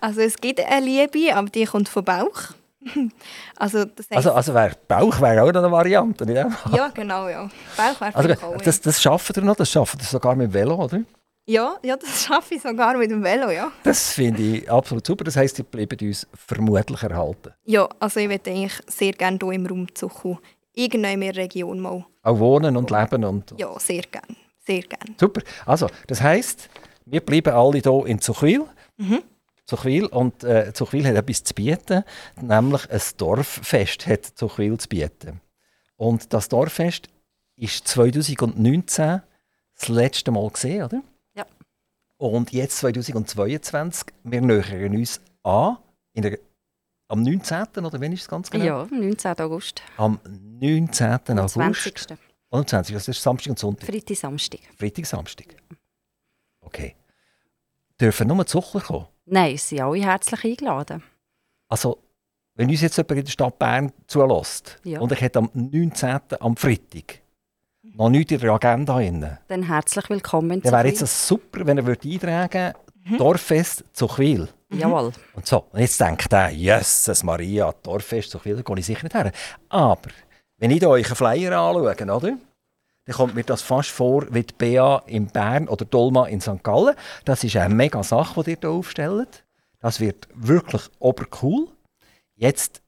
[0.00, 2.54] Also es gibt eine Liebe, aber die kommt vom Bauch.
[3.56, 6.44] Also, das heisst, also, also wär, Bauch wäre auch eine Variante, nicht?
[6.72, 7.48] Ja, genau, ja.
[7.76, 10.74] Bauch wäre also, das, das schaffen wir noch, das schaffen wir sogar mit dem Velo,
[10.74, 11.02] oder?
[11.46, 13.72] Ja, ja, das schaffe ich sogar mit dem Velo, ja.
[13.82, 15.24] Das finde ich absolut super.
[15.24, 17.52] Das heisst, ihr bleibt uns vermutlich erhalten.
[17.64, 20.36] Ja, also ich würde eigentlich sehr gerne hier im Raum Zuchu,
[20.72, 22.04] irgendwo in der Region mal.
[22.22, 23.54] Auch wohnen und leben und...
[23.58, 25.14] Ja, sehr gerne, sehr gerne.
[25.18, 25.42] Super.
[25.66, 26.68] Also, das heisst,
[27.06, 28.64] wir bleiben alle hier in Zuchwil.
[28.96, 29.22] Mhm.
[29.72, 32.04] Zuchwil und äh, Zuchwil hat etwas zu bieten,
[32.38, 35.40] nämlich ein Dorffest hat Zuchwil zu bieten.
[35.96, 37.08] Und das Dorffest
[37.56, 39.22] ist 2019
[39.74, 41.02] das letzte Mal gesehen, oder?
[41.34, 41.46] Ja.
[42.18, 45.78] Und jetzt 2022, wir nähern uns an,
[46.14, 46.38] der,
[47.08, 47.66] am 19.
[47.76, 48.64] oder wann ist es ganz genau?
[48.64, 49.38] Ja, 19.
[49.38, 49.82] August.
[49.96, 50.20] Am
[50.60, 51.38] 19.
[51.38, 51.54] August.
[51.54, 52.18] 20.
[52.50, 52.94] Und 20.
[52.94, 53.88] Das ist Samstag und Sonntag.
[53.88, 54.60] Freitag, Samstag.
[54.78, 55.46] Freitag, Samstag.
[56.60, 56.94] Okay.
[57.98, 59.06] Dürfen nur die Zuchler kommen?
[59.24, 61.02] Nein, es sind alle herzlich eingeladen.
[61.68, 61.98] Also,
[62.54, 65.00] wenn uns jetzt jemand in der Stadt Bern zulässt Ja.
[65.00, 66.20] und ich hätte am 19.
[66.40, 67.20] am Freitag
[67.82, 70.90] noch nichts in der Agenda drin, Dann herzlich willkommen dann wäre Zuchwil.
[70.90, 74.48] jetzt das super, wenn er würde eintragen würde, Dorffest zu Chwil.
[74.70, 75.12] Jawohl.
[75.34, 79.02] Und so, und jetzt denkt er, Jesus Maria, Dorffest zu Chwil, da gehe ich sicher
[79.04, 79.32] nicht her.
[79.68, 80.10] Aber,
[80.58, 82.36] wenn ich da euch einen Flyer anschaue, oder?
[83.04, 86.62] Dann kommt mir das fast vor wie die BA in Bern oder Dolma in St.
[86.62, 86.94] Gallen.
[87.24, 89.44] Das ist eine mega Sache, die ihr hier aufstellt.
[89.80, 91.68] Das wird wirklich obercool.
[92.36, 92.82] Jetzt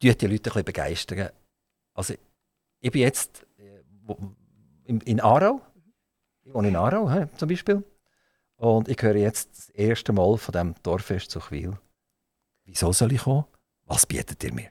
[0.00, 1.28] tut die Leute ein bisschen begeistern.
[1.92, 2.14] Also,
[2.80, 3.82] ich bin jetzt äh,
[4.84, 5.60] in, Aarau.
[6.42, 7.84] Ich wohne in Aarau zum Beispiel.
[8.56, 11.78] Und ich höre jetzt das erste Mal von dem Dorffest zu Chwil.
[12.64, 13.44] Wieso soll ich kommen?
[13.84, 14.70] Was bietet ihr mir?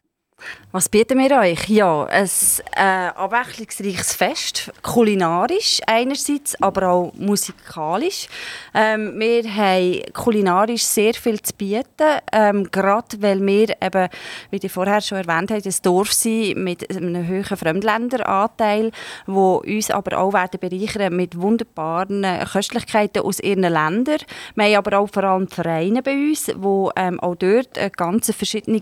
[0.78, 1.68] Was bieten wir euch?
[1.70, 2.30] Ja, ein
[2.76, 8.28] äh, abwechslungsreiches Fest, kulinarisch einerseits, aber auch musikalisch.
[8.76, 14.10] Ähm, wir haben kulinarisch sehr viel zu bieten, ähm, gerade weil wir eben,
[14.52, 18.92] wie ich vorher schon erwähnt habe, ein Dorf sind mit einem hohen Fremdländeranteil,
[19.26, 24.20] wo uns aber auch werden bereichern mit wunderbaren Köstlichkeiten aus ihren Ländern.
[24.54, 28.32] Wir haben aber auch vor allem Vereine bei uns, die ähm, auch dort äh, ganz
[28.32, 28.80] verschiedene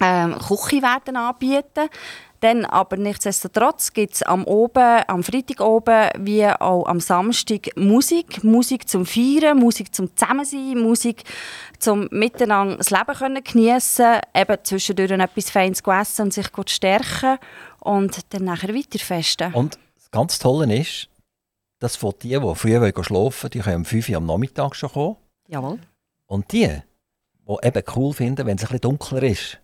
[0.00, 1.88] ähm, Küche werden anbieten.
[2.40, 8.44] Dann aber nichtsdestotrotz gibt es am, oben, am Freitag oben wie auch am Samstag Musik.
[8.44, 11.24] Musik zum Feiern, Musik zum Zusammensein, Musik
[11.78, 16.68] zum Miteinander das Leben können geniessen, eben zwischendurch etwas Feines zu essen und sich gut
[16.68, 17.38] zu stärken
[17.80, 19.54] und dann nachher weiter festen.
[19.54, 21.08] Und das ganz Tolle ist,
[21.78, 24.90] dass von die, die früh schlafen wollen, die können um 5 Uhr am Nachmittag schon
[24.90, 25.16] kommen.
[25.48, 25.78] Jawohl.
[26.26, 29.60] Und die, die eben cool finden, wenn es ein bisschen dunkler ist,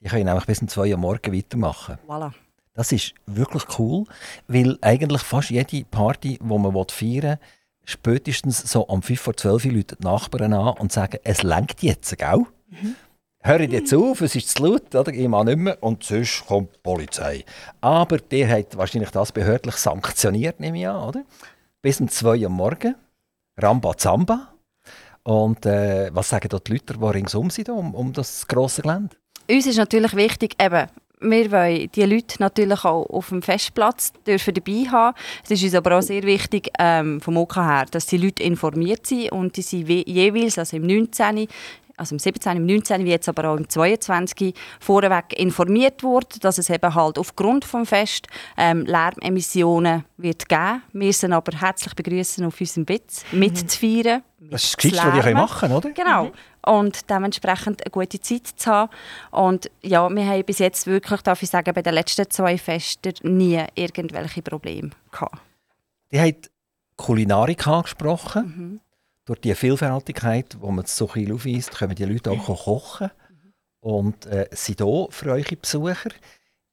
[0.00, 1.98] die können nämlich bis um 2 Uhr Morgen weitermachen.
[2.06, 2.32] Voilà.
[2.74, 4.04] Das ist wirklich cool,
[4.46, 7.38] weil eigentlich fast jede Party, die man feiern will,
[7.84, 11.82] spätestens so um 5 vor 12 Uhr läuten die Nachbarn an und sagen, es lenkt
[11.82, 12.44] jetzt, gell?
[13.40, 15.12] Hört jetzt auf, es ist zu laut, oder?
[15.12, 17.44] ich mache nicht mehr und sonst kommt die Polizei.
[17.80, 21.24] Aber der hat wahrscheinlich das behördlich sanktioniert, nehme ich an, oder?
[21.82, 22.94] Bis um 2 Uhr am Morgen,
[23.56, 24.52] Ramba Zamba.
[25.22, 29.16] Und äh, was sagen dort die Leute, die ringsum sind, um, um das grosse Gelände?
[29.50, 30.86] Uns ist natürlich wichtig, eben,
[31.20, 35.16] wir wollen die Leute natürlich auch auf dem Festplatz dürfen dabei haben.
[35.42, 39.06] Es ist uns aber auch sehr wichtig ähm, vom OK her, dass die Leute informiert
[39.06, 41.48] sind und die sind we- jeweils, also im 19.,
[41.98, 44.54] also im 17., im 19., wie jetzt aber auch im 22.
[44.80, 50.82] vorweg informiert wurde, dass es eben halt aufgrund vom Fest ähm, Lärmemissionen wird geben.
[50.92, 54.22] Wir sind aber herzlich begrüßen auf unserem Bitz mitzufeiern.
[54.38, 55.34] Das ist das Geschichte, was die Lärmen.
[55.34, 55.90] machen oder?
[55.90, 56.30] Genau.
[56.64, 58.90] Und dementsprechend eine gute Zeit zu haben.
[59.30, 63.14] Und ja, wir haben bis jetzt wirklich, darf ich sagen, bei den letzten zwei Festen
[63.22, 65.40] nie irgendwelche Probleme gehabt.
[66.12, 66.50] Die hat
[66.96, 68.80] Kulinarik angesprochen.
[69.28, 73.10] Durch die Vielfältigkeit, die man so viel aufweist, können die Leute auch kochen.
[73.80, 76.08] Und äh, sind hier für eure Besucher.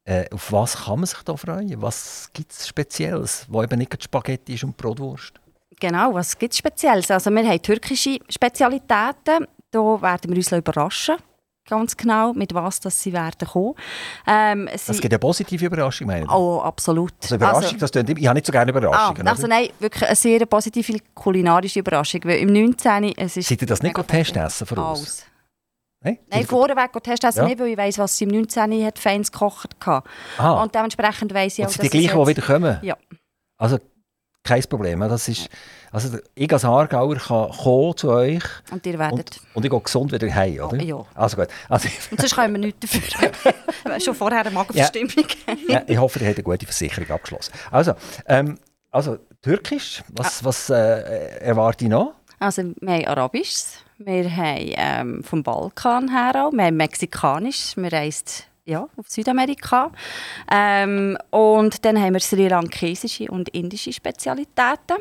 [0.05, 1.81] Äh, auf was kann man sich da freuen?
[1.81, 5.33] Was gibt es Spezielles, wo eben nicht Spaghetti ist und Brotwurst?
[5.81, 7.11] Genau, was gibt es Spezielles?
[7.11, 9.47] Also wir haben türkische Spezialitäten.
[9.69, 11.17] Da werden wir uns überraschen.
[11.67, 13.73] Ganz genau, mit was das sie werden kommen.
[14.27, 16.31] Ähm, es Das gibt ja positive Überraschungen, meine ich.
[16.31, 17.11] Oh, absolut.
[17.23, 19.27] Also Überraschung, das tönt immer- ich habe nicht so gerne ah, Überraschungen.
[19.27, 19.55] also oder?
[19.55, 22.21] nein, wirklich eine sehr positive kulinarische Überraschung.
[22.25, 23.13] Weil im 19.
[23.17, 24.99] Es ist Seid ihr das nicht testen essen von uns?
[24.99, 25.25] Alles.
[26.03, 26.19] Nein?
[26.29, 27.45] Nein, vorweg und hast das Ja.
[27.45, 28.85] nicht, weil ich weiss, was sie im 19.
[28.85, 30.03] hat feins gekocht hat.
[30.37, 32.77] Ah, Und dementsprechend weiss ich und auch, sind die dass gleichen, die wieder kommen?
[32.83, 32.95] Ja.
[33.57, 33.79] Also
[34.45, 34.99] kein Problem.
[35.01, 35.49] Das ist,
[35.91, 39.17] also ich als Aargauer kann kommen zu euch Und ihr werdet...
[39.17, 40.81] und, und ich gehe gesund wieder heim, oder?
[40.81, 41.05] Ja.
[41.13, 41.47] Also gut.
[41.67, 43.99] Also, Und sonst können wir nichts dafür.
[43.99, 45.25] Schon vorher eine Magenverstimmung.
[45.67, 47.51] ja, ich hoffe, ihr habt eine gute Versicherung abgeschlossen.
[47.71, 47.93] Also,
[48.27, 48.57] ähm,
[48.91, 50.45] also Türkisch, was, Ah.
[50.45, 52.13] was äh, erwarte ich noch?
[52.39, 57.91] Also wir haben Arabisches, wir haben ähm, vom Balkan her auch, wir haben Mexikanisch, wir
[57.91, 59.91] reisen ja, auf Südamerika.
[60.51, 64.97] Ähm, und dann haben wir sri lankesische und indische Spezialitäten.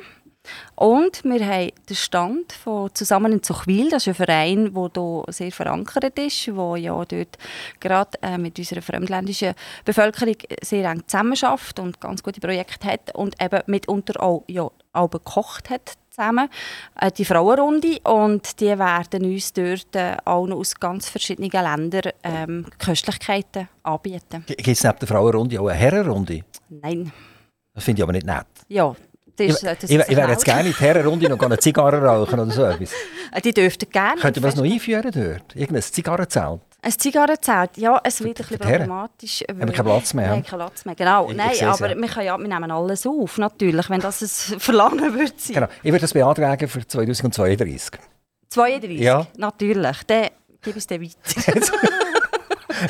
[0.77, 5.25] Und wir haben den Stand von «Zusammen in Zuchwil», das ist ein Verein, der hier
[5.29, 7.39] sehr verankert ist, der ja dort
[7.81, 9.55] gerade äh, mit unserer fremdländischen
[9.85, 15.11] Bevölkerung sehr eng zusammenarbeitet und ganz gute Projekte hat und eben mitunter auch, ja, auch
[15.11, 16.49] gekocht hat zusammen,
[17.01, 18.01] äh, die Frauenrunde.
[18.05, 24.45] Und die werden uns dort äh, auch noch aus ganz verschiedenen Ländern ähm, Köstlichkeiten anbieten.
[24.47, 26.45] Gibt es neben der Frauenrunde auch eine Herrenrunde?
[26.69, 27.13] Nein.
[27.75, 28.47] Das finde ich aber nicht nett.
[28.69, 28.95] Ja,
[29.37, 31.40] das Ich, ist, äh, das ich, ist ich wäre jetzt gerne in die Herrenrunde noch
[31.40, 32.92] eine Zigarre rauchen oder so etwas.
[33.33, 34.20] Äh, Die dürften gerne.
[34.20, 35.57] Könnten wir das noch einführen dort?
[35.57, 36.61] Irgendein Zigarrenzelt?
[36.83, 39.42] Ein Zigarrenzelt, ja, es wird ein bisschen problematisch.
[39.49, 40.29] Haben wir keinen Platz mehr?
[40.29, 41.25] Nein, keinen Platz mehr, genau.
[41.27, 41.97] Ich- ich Nein, es, aber ja.
[41.97, 44.29] wir, können ja, wir nehmen alles auf, natürlich, wenn das ein
[44.61, 45.55] Verlangen wird sein.
[45.55, 45.68] Genau.
[45.83, 47.99] Ich würde das beantragen für 2032.
[48.51, 49.27] 32, Ja.
[49.38, 50.03] natürlich.
[50.07, 50.29] Dann
[50.62, 51.61] gebe ich es dir weiter.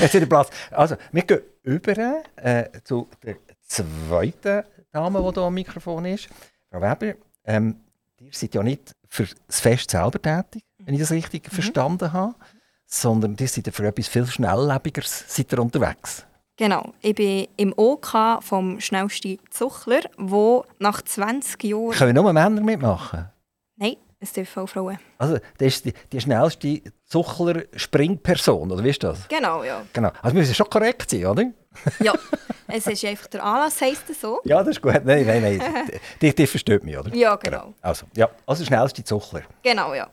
[0.00, 0.48] Jetzt wieder Platz.
[0.72, 6.28] Also, wir gehen über äh, zu der zweiten Dame, die hier am Mikrofon ist.
[6.70, 7.80] Frau Weber, ähm,
[8.20, 12.34] ihr seid ja nicht für das Fest selber tätig, wenn ich das richtig verstanden habe,
[12.86, 16.24] sondern ihr seid ja für etwas viel Schnelllebigeres seid ihr unterwegs.
[16.56, 21.90] Genau, ich bin im OK vom schnellsten Zuchler, wo nach 20 Jahren...
[21.90, 23.28] Können nur Männer mitmachen?
[23.74, 24.98] Nein, es dürfen auch Frauen.
[25.18, 29.26] Also, das ist die, die schnellste Zuchler-Springperson, oder wie ist das?
[29.26, 29.82] Genau, ja.
[29.92, 30.10] Genau.
[30.22, 31.44] Also, wir müssen schon korrekt sein, oder?
[32.00, 32.12] Ja.
[32.66, 34.40] Es ist einfach der Anlass, heisst es so.
[34.44, 35.04] Ja, das ist gut.
[35.04, 35.90] Nein, nein, nein.
[36.20, 37.14] die, die versteht mich, oder?
[37.14, 37.74] Ja, genau.
[37.82, 39.42] Also, ja, also schnellste Zuchler.
[39.62, 40.08] Genau, ja.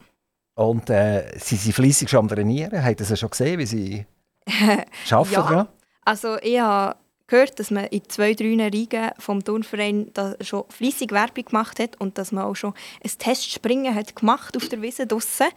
[0.55, 2.83] Und äh, sie sind fleissig schon am Trainieren.
[2.83, 4.05] Habt ihr das schon gesehen, wie sie
[5.09, 5.41] arbeiten Ja.
[5.41, 5.67] dran?
[6.03, 6.95] Also ich habe
[7.31, 11.99] gehört, dass man in zwei, drei Riegen vom Turnverein da schon fleissig Werbung gemacht hat
[11.99, 15.47] und dass man auch schon ein Testspringen hat gemacht auf der Wiese draussen.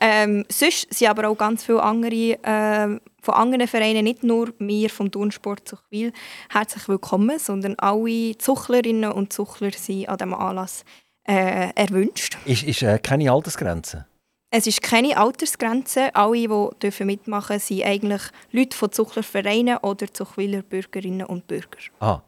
[0.00, 4.90] Ähm, sonst sind aber auch ganz viele andere ähm, von anderen Vereinen, nicht nur wir
[4.90, 6.12] vom Turnsport Zuchwil,
[6.48, 10.84] herzlich willkommen, sondern alle Zuchlerinnen und Zuchler sind an diesem Anlass
[11.28, 12.38] äh, erwünscht.
[12.44, 14.06] Ist, ist äh, keine Altersgrenze.
[14.52, 16.14] Es ist keine Altersgrenze.
[16.14, 21.78] Alle, die dürfen mitmachen sind eigentlich Leute von Zuchlervereinen oder Zuchwiler Bürgerinnen und Bürger.
[22.00, 22.20] Ah.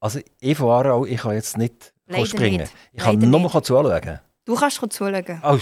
[0.00, 2.60] Also, ich von Aarau, ich kann jetzt nicht Leider springen.
[2.60, 2.72] nicht.
[2.92, 3.64] Ich kann Leider nur nicht.
[3.64, 4.20] zuschauen.
[4.44, 5.40] Du kannst zuschauen.
[5.42, 5.58] Oh,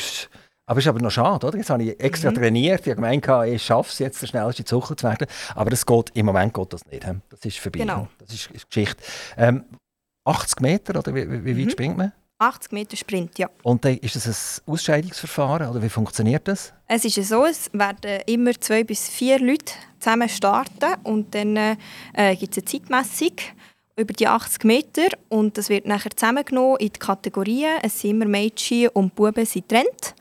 [0.70, 1.57] aber es ist aber noch schade, oder?
[1.57, 2.83] Jetzt habe ich extra trainiert.
[2.87, 5.27] Ich habe gemeint, ich schaffe es jetzt, der schnellste Zucher zu werden.
[5.55, 7.07] Aber das geht, im Moment geht das nicht.
[7.31, 7.79] Das ist vorbei.
[7.81, 8.07] Genau.
[8.18, 9.03] Das ist, Geschichte.
[9.38, 9.64] Ähm,
[10.27, 11.70] 80 Meter, oder wie, wie, wie weit Mhm.
[11.70, 12.12] springt man?
[12.38, 13.48] 80 Meter Sprint, ja.
[13.62, 16.72] Und dann ist das ein Ausscheidungsverfahren, oder wie funktioniert das?
[16.87, 22.37] Es ist so, es werden immer zwei bis vier Leute zusammen starten und dann äh,
[22.37, 23.33] gibt es eine Zeitmessung
[23.96, 27.79] über die 80 Meter und das wird nachher zusammengenommen in die Kategorien.
[27.83, 30.14] Es sind immer Mädchen und Buben sind getrennt.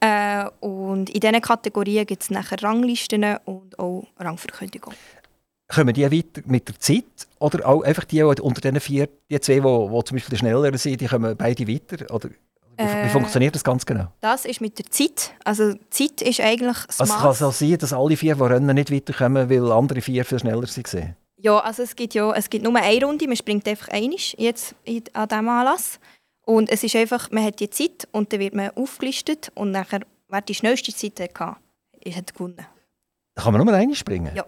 [0.00, 4.92] Äh, und in diesen Kategorien gibt es nachher Ranglisten und auch Rangverkündigung.
[5.74, 7.04] Kommen die weiter mit der Zeit?
[7.38, 10.76] Oder auch einfach die, die unter den vier, die zwei, die, die zum Beispiel schneller
[10.78, 12.14] sind, die kommen beide weiter?
[12.14, 14.08] Oder wie, Äh, funktioniert das ganz genau?
[14.20, 15.34] Das ist mit der Zeit.
[15.44, 18.74] Also Zeit ist eigentlich das Also es kann so sein, dass alle vier, die rennen,
[18.74, 21.16] nicht weiterkommen, weil andere vier viel schneller waren.
[21.38, 24.74] Ja, also es gibt ja es gibt nur eine Runde, man springt einfach einisch jetzt
[25.12, 25.98] an diesem Anlass.
[26.44, 30.00] Und es ist einfach, man hat die Zeit und dann wird man aufgelistet und nachher,
[30.28, 31.56] wer die schnellste Zeit hatte,
[32.16, 32.66] hat gewonnen.
[33.34, 34.32] Kann man nur einmal springen?
[34.34, 34.44] Ja.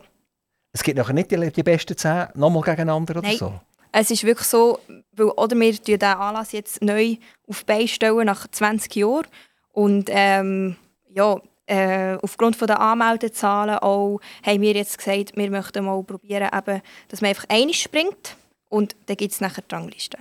[0.74, 3.36] Es gibt nachher nicht die, die besten zehn nochmal gegeneinander oder Nein.
[3.38, 3.60] so?
[3.92, 4.80] Es ist wirklich so,
[5.12, 9.26] weil, oder wir diesen Anlass jetzt neu auf die Beine stellen nach 20 Jahren.
[9.70, 10.74] Und ähm,
[11.08, 16.82] ja, äh, aufgrund der Anmeldezahlen auch, haben wir jetzt gesagt, wir möchten mal probieren, eben,
[17.08, 18.36] dass man einfach einmal springt
[18.68, 20.18] und dann gibt es nachher die Rangliste.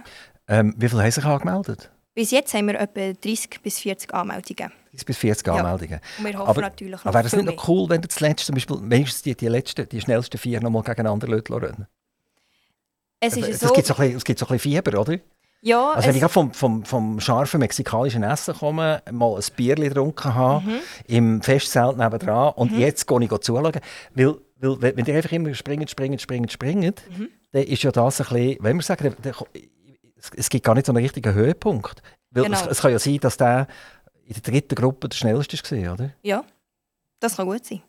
[0.47, 1.89] Ähm, wie viele haben sich angemeldet?
[2.13, 4.71] Bis jetzt haben wir etwa 30 bis 40 Anmeldungen.
[4.93, 5.53] 30 bis 40 Ja.
[5.55, 5.99] Anmeldungen.
[6.19, 8.19] Und wir hoffen Aber- natürlich noch Aber wäre viel nicht noch cool, wenn du das
[8.19, 11.87] letzte, zum Beispiel, wenigstens die, die, letzten, die schnellsten vier nochmal gegeneinander rennen
[13.19, 15.17] Es ist Es so, gibt so ein bisschen, es so ein bisschen Fieber, oder?
[15.61, 19.83] ja, Also wenn es, ich vom, vom, vom scharfen mexikanischen Essen komme, mal ein Bierchen
[19.85, 20.79] getrunken habe, Mhm.
[21.07, 23.71] im Festzelt nebendran und jetzt gehe ich zuschauen.
[24.13, 27.29] Weil, weil wenn die einfach immer springen, springen, springen, springen, Mhm.
[27.51, 29.15] dann ist ja das ein bisschen, wenn wir sagen,
[30.17, 32.01] es, es gibt gar nicht so einen richtigen Höhepunkt.
[32.31, 32.59] Weil Genau.
[32.59, 33.67] es, es kann ja sein, dass der
[34.25, 36.11] in der dritten Gruppe der schnellste war, oder?
[36.21, 36.43] ja,
[37.19, 37.81] das kann gut sein.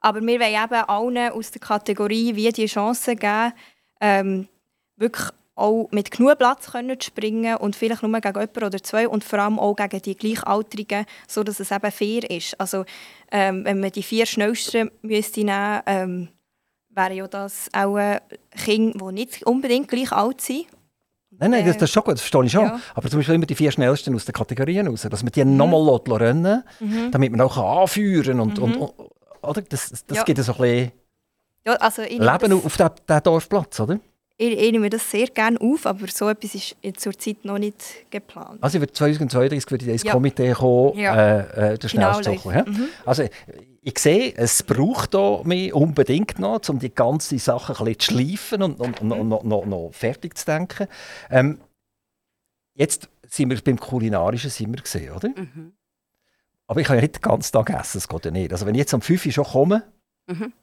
[0.00, 3.52] Aber wir wollen eben allen aus der Kategorie wie die Chance geben,
[4.00, 4.48] ähm,
[4.96, 9.08] wirklich auch mit genug Platz können zu springen und vielleicht nur gegen jemanden oder zwei
[9.08, 12.60] und vor allem auch gegen die Gleichaltrigen, sodass es eben fair ist.
[12.60, 12.84] Also
[13.30, 16.28] ähm, wenn man die vier Schnellsten müsste nehmen ähm,
[16.90, 18.18] wären ja das auch
[18.56, 20.66] Kinder, die nicht unbedingt gleich alt sind.
[21.38, 22.64] Nein, nein, das, das ist schon gut, das verstehe ich schon.
[22.64, 22.80] ja.
[22.94, 25.84] Aber zum Beispiel immer die vier schnellsten aus den Kategorien raus, dass man die nochmal
[25.84, 27.10] lässt rennen Mhm.
[27.10, 28.40] damit man auch anführen kann.
[28.40, 28.92] Und, und, und,
[29.42, 29.62] oder?
[29.62, 30.22] Das, das Ja.
[30.24, 30.92] gibt so ein bisschen
[31.66, 32.20] Ja, also ich Leben
[32.50, 33.98] das- auf diesem Dorfplatz, oder?
[34.36, 37.76] ich, ich nehme das sehr gerne auf, aber so etwas ist zurzeit noch nicht
[38.10, 38.58] geplant.
[38.60, 40.12] Also wird 2032 wird ins Ja.
[40.12, 41.14] Komitee kommen, Ja.
[41.14, 41.38] äh,
[41.74, 42.58] äh, der Genau, Schnellstocher.
[42.58, 42.70] Leute.
[42.70, 42.86] Ja?
[43.06, 43.22] Also
[43.86, 45.12] ich sehe, es braucht
[45.44, 49.42] mich unbedingt noch, um die ganze Sache ein bisschen zu schleifen und, und, und, noch,
[49.42, 50.88] noch, noch fertig zu denken.
[51.30, 51.60] Ähm,
[52.74, 55.28] jetzt sind wir beim Kulinarischen sind wir gesehen, oder?
[55.28, 55.72] Mhm.
[56.66, 58.52] Aber ich kann ja nicht den ganzen Tag essen, das geht ja nicht.
[58.52, 59.82] Also wenn ich jetzt um 5 Uhr schon komme
[60.26, 60.54] Mhm.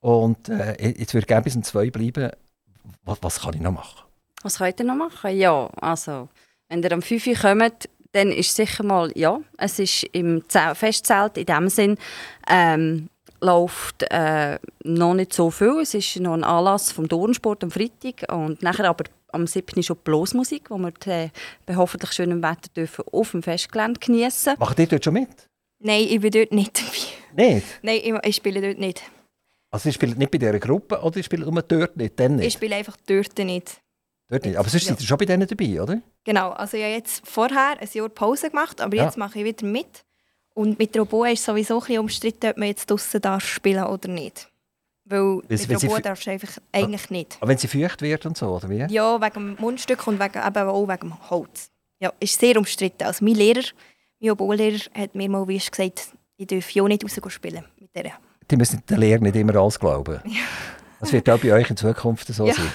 [0.00, 2.30] und äh, jetzt würde ich gerne bis um 2 Uhr bleiben,
[3.04, 4.04] was, was kann ich noch machen?
[4.42, 5.36] Was könnt ihr noch machen?
[5.36, 6.30] Ja, also,
[6.68, 10.74] wenn ihr am 5 Uhr kommt, dann ist sicher mal, ja, es ist im Zel-
[10.74, 11.96] Festzelt in dem Sinn,
[12.48, 13.08] ähm,
[13.40, 15.80] läuft äh, noch nicht so viel.
[15.82, 19.82] Es ist noch ein Anlass vom Turnsport am Freitag und nachher aber am 7.
[19.82, 21.28] schon die Bluesmusik, wo wir äh,
[21.66, 24.54] bei hoffentlich schönem Wetter dürfen auf dem Festgelände genießen.
[24.58, 25.28] Macht ihr dort schon mit?
[25.80, 27.44] Nein, ich bin dort nicht dabei.
[27.54, 27.66] Nicht?
[27.82, 29.02] Nein, ich, ich spiele dort nicht.
[29.70, 32.18] Also ihr spielt nicht bei dieser Gruppe oder ihr spielt nur dort nicht?
[32.18, 32.52] Dann Ich nicht?
[32.54, 33.76] spiele einfach dort nicht.
[34.28, 34.56] Dort nicht.
[34.56, 34.90] Aber sonst Ja.
[34.92, 35.98] seid ihr schon bei denen dabei, oder?
[36.24, 39.04] Genau, also ich habe jetzt vorher ein Jahr Pause gemacht, aber Ja.
[39.04, 40.04] jetzt mache ich wieder mit.
[40.54, 43.84] Und mit der Oboe ist sowieso ein bisschen umstritten, ob man jetzt draussen darf spielen
[43.84, 44.48] oder nicht.
[45.04, 47.38] Weil mit fü- darfst du einfach eigentlich nicht.
[47.40, 48.84] Aber wenn sie feucht wird und so, oder wie?
[48.92, 51.70] Ja, wegen dem Mundstück und wegen, eben auch wegen dem Holz.
[52.00, 53.04] Ja, ist sehr umstritten.
[53.04, 53.62] Also mein Lehrer,
[54.20, 58.12] mein Oboe-Lehrer hat mir mal wie gesagt, ich darf ja nicht raus spielen mit der.
[58.50, 60.20] Die müssen der Lehrer nicht immer alles glauben.
[61.00, 62.52] Das wird auch bei euch in Zukunft so Ja.
[62.54, 62.70] sein.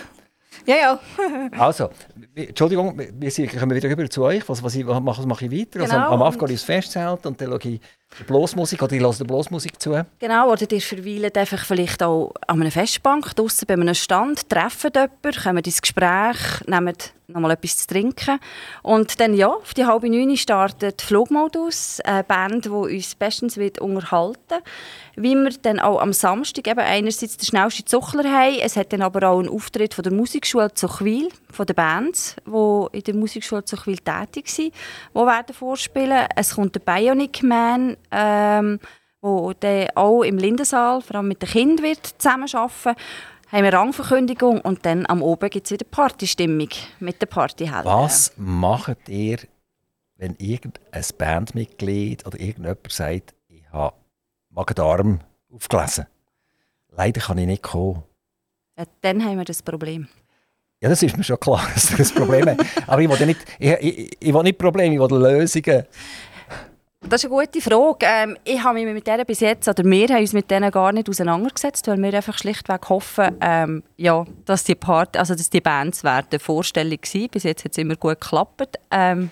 [0.65, 0.99] Ja, ja.
[1.59, 1.89] Also,
[2.35, 4.47] Entschuldigung, wir kommen wieder rüber zu euch.
[4.47, 5.81] Was, was, ich, was mache ich weiter?
[5.81, 7.81] Also, Genau, am Anfang und- gehe ich ins Festzelt und dann schaue ich
[8.19, 10.05] die Blasmusik oder ich höre Blasmusik zu.
[10.19, 14.91] Genau, oder ihr verweilt einfach vielleicht auch an einer Festbank, draussen bei einem Stand, treffen
[14.93, 16.37] jemanden, kommen ins Gespräch,
[16.67, 16.95] nehmen
[17.27, 18.39] nochmal etwas zu trinken.
[18.83, 23.79] Und dann, ja, auf die halbe neun startet Flugmodus, eine Band, die uns bestens wird
[23.79, 24.61] unterhalten
[25.15, 29.01] Wie wir dann auch am Samstag eben einerseits den schnellsten Zuchler haben, es hat dann
[29.01, 30.13] aber auch einen Auftritt von der
[30.43, 34.73] Musikschule Zuchwil, von den Bands, die in der Musikschule Zuchwil tätig sind,
[35.13, 36.27] die werden vorspielen.
[36.35, 38.77] Es kommt der Bionic Man, ähm,
[39.21, 42.95] wo dann auch im Lindensaal, vor allem mit den Kindern, wird zusammenarbeiten.
[43.53, 47.85] Haben wir Rangverkündigung und dann am Oben gibt es wieder Partystimmung mit den Partyhelden.
[47.85, 49.37] Was macht ihr,
[50.17, 53.95] wenn irgendein Bandmitglied oder irgendjemand sagt, ich habe
[54.49, 55.21] Magen-Darm
[55.53, 56.07] aufgelesen?
[56.89, 58.03] Leider kann ich nicht kommen.
[58.77, 60.09] Ja, dann haben wir das Problem.
[60.83, 62.61] Ja, das ist mir schon klar, dass das Problem habt.
[62.87, 65.85] Aber ich will nicht, ich, ich, ich will nicht Probleme, ich will Lösungen.
[67.07, 68.05] Das ist eine gute Frage.
[68.05, 70.91] Ähm, ich habe mich mit denen bis jetzt, oder wir haben uns mit denen gar
[70.91, 75.61] nicht auseinandergesetzt, weil wir einfach schlichtweg hoffen, ähm, ja, dass die Part also dass die
[75.61, 77.27] Bands werden vorstellig sein.
[77.31, 78.77] Bis jetzt hat es immer gut geklappt.
[78.91, 79.31] Ähm,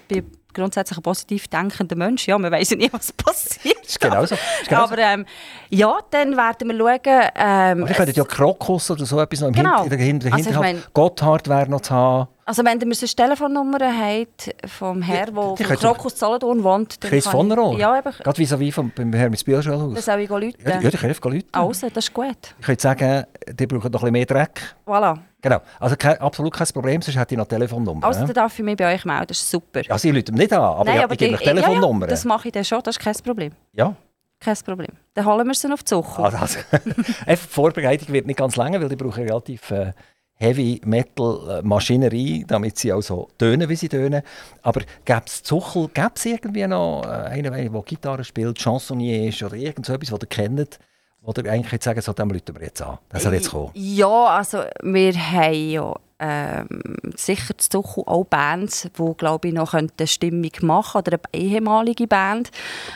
[0.53, 2.27] grundsätzlich ein positiv denkender Mensch.
[2.27, 3.77] Ja, man weiß ja nie, was passiert.
[3.81, 4.35] Das ist genau so.
[4.35, 4.93] Ist genau so.
[4.93, 5.25] Aber ähm,
[5.69, 7.29] ja, dann werden wir schauen.
[7.35, 9.83] Ähm, Aber ich ja Krokus oder so etwas noch im Genau.
[9.83, 10.75] Hinter, in der Also ich Hinterhalt.
[10.77, 12.27] mein- Gotthard wäre noch zu haben.
[12.45, 17.09] also wenn ihr so eine Telefonnummer habt vom Herrn, der ihr- Krokus Solothurn wohnt, dann
[17.11, 17.77] Chris von der ich- Rohr.
[17.79, 18.11] Ja, eben.
[18.11, 19.93] Gerade vis-à-vis vom beim Hermes Bielschulhaus.
[19.95, 20.53] Das soll ich rufen.
[20.65, 21.45] Ja, ja, können einfach Leute.
[21.51, 22.35] Also, das ist gut.
[22.59, 24.75] Ich könnte sagen, die brauchen noch ein bisschen mehr Dreck.
[24.85, 25.17] Voilà.
[25.41, 25.59] Genau.
[25.79, 28.05] Also kein, absolut kein Problem, sonst hätte ich noch Telefonnummer.
[28.05, 29.25] Also, dann darf ich mich bei euch melden.
[29.27, 29.81] Das ist super.
[29.89, 32.05] Also ich rufe nicht an, aber, ich, ich gebe euch die- ja, Telefonnummer.
[32.05, 33.51] Ja, das mache ich dann schon, das ist kein Problem.
[33.73, 33.95] ja.
[34.43, 34.89] Kein Problem.
[35.13, 36.23] Dann holen wir sie auf die Suche.
[36.23, 36.59] Also, also,
[37.29, 39.91] die Vorbereitung wird nicht ganz lange, weil die brauchen relativ äh,
[40.33, 44.23] Heavy Metal äh, Maschinerie, damit sie auch so tönen, wie sie tönen.
[44.63, 49.43] Aber gäbe es Zuchel, gäbe es irgendwie noch äh, einen, der Gitarre spielt, Chansonnier ist
[49.43, 50.79] oder irgend so etwas, was ihr kennt,
[51.23, 52.97] ihr eigentlich könnt sagen so, dem rufen wir jetzt an.
[53.09, 53.71] Das soll jetzt kommen.
[53.73, 56.67] Ja, also wir haben ja ähm,
[57.15, 62.07] sicher zu Zuchu auch Bands, die glaube ich noch eine Stimmung machen oder eine ehemalige
[62.07, 62.51] Band.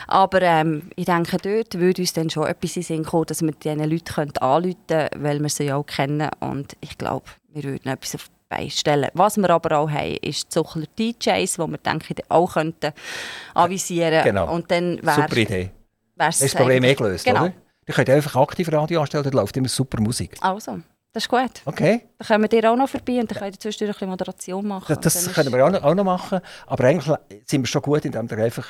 [0.06, 3.52] Aber ähm, ich denke, dort würde uns dann schon etwas in Sinn kommen, dass wir
[3.52, 6.30] diesen Leuten anrufen können, weil wir sie ja auch kennen.
[6.40, 9.10] Und ich glaube, wir würden etwas auf die Beine stellen.
[9.14, 12.92] Was wir aber auch haben, ist Zuchler DJs, die wir denke ich auch könnten
[13.54, 14.52] avisieren Genau.
[14.52, 15.70] Und dann wär, Super Idee.
[16.14, 17.44] wär's Das Problem eh gelöst, genau.
[17.44, 17.52] oder?
[17.88, 20.36] Ihr könnt einfach aktiv Radio anstellen, dort läuft immer super Musik.
[20.40, 20.80] Also,
[21.12, 21.62] das ist gut.
[21.64, 24.08] Okay, Dann kommen wir dir auch noch vorbei und dann können wir zwischendurch ein bisschen
[24.10, 24.98] Moderation machen.
[25.00, 26.40] das, können wir auch noch, auch noch machen.
[26.66, 27.16] Aber eigentlich
[27.46, 28.66] sind wir schon gut, indem wir einfach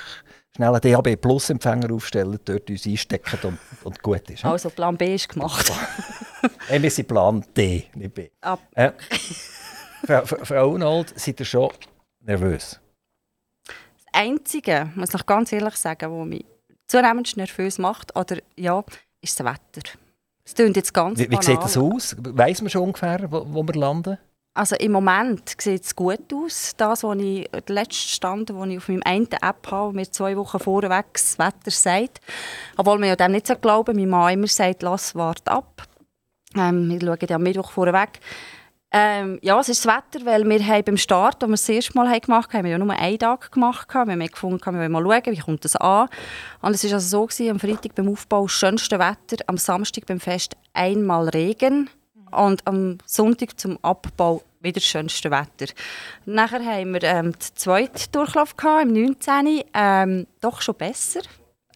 [0.55, 4.45] schnell einen DAB Plus Empfänger aufstellen, dort uns einstecken und, und gut ist.
[4.45, 5.73] Also, Plan B ist gemacht.
[6.69, 8.29] Hey, wir sind Plan D, nicht B.
[8.43, 8.61] Ab.
[8.75, 8.93] Äh,
[10.07, 11.71] Frau, Frau Frau Unold, seid ihr schon
[12.21, 12.79] nervös?
[13.67, 13.75] Das
[14.13, 16.45] Einzige, muss ich ganz ehrlich sagen, was mich
[16.87, 18.85] zunehmend nervös macht, oder ja,
[19.21, 19.89] ist das Wetter.
[20.45, 22.15] Es klingt jetzt ganz Wie, wie sieht das aus?
[22.19, 24.19] Weiss man schon ungefähr, wo, wo wir landen?
[24.55, 26.73] Also im Moment sieht es gut aus.
[26.77, 30.35] Das, was ich, der letzte Stand, den ich auf meinem einen App habe, mir zwei
[30.37, 32.21] Wochen vorweg das Wetter sagt.
[32.79, 33.97] Obwohl man ja dem nicht so glauben.
[33.97, 35.83] Mein Mann immer sagt, lass, wart ab.
[36.57, 38.21] Ähm, wir schauen ja am Mittwoch vorweg.
[38.99, 41.99] Ähm, ja, es ist das Wetter, weil wir haben beim Start, als wir das erste
[41.99, 43.93] Mal gemacht haben, wir ja nur einen Tag gemacht.
[43.93, 46.09] Wir haben gefunden, wir wollen mal schauen, wie kommt das an.
[46.63, 50.07] Und es war also so, gewesen, am Freitag beim Aufbau das schönste Wetter, am Samstag
[50.07, 51.91] beim Fest einmal Regen
[52.31, 55.71] und am Sonntag zum Abbau wieder das schönste Wetter.
[56.25, 59.63] Nachher haben wir ähm, den zweiten Durchlauf gehabt, im 19.
[59.75, 61.21] Ähm, doch schon besser.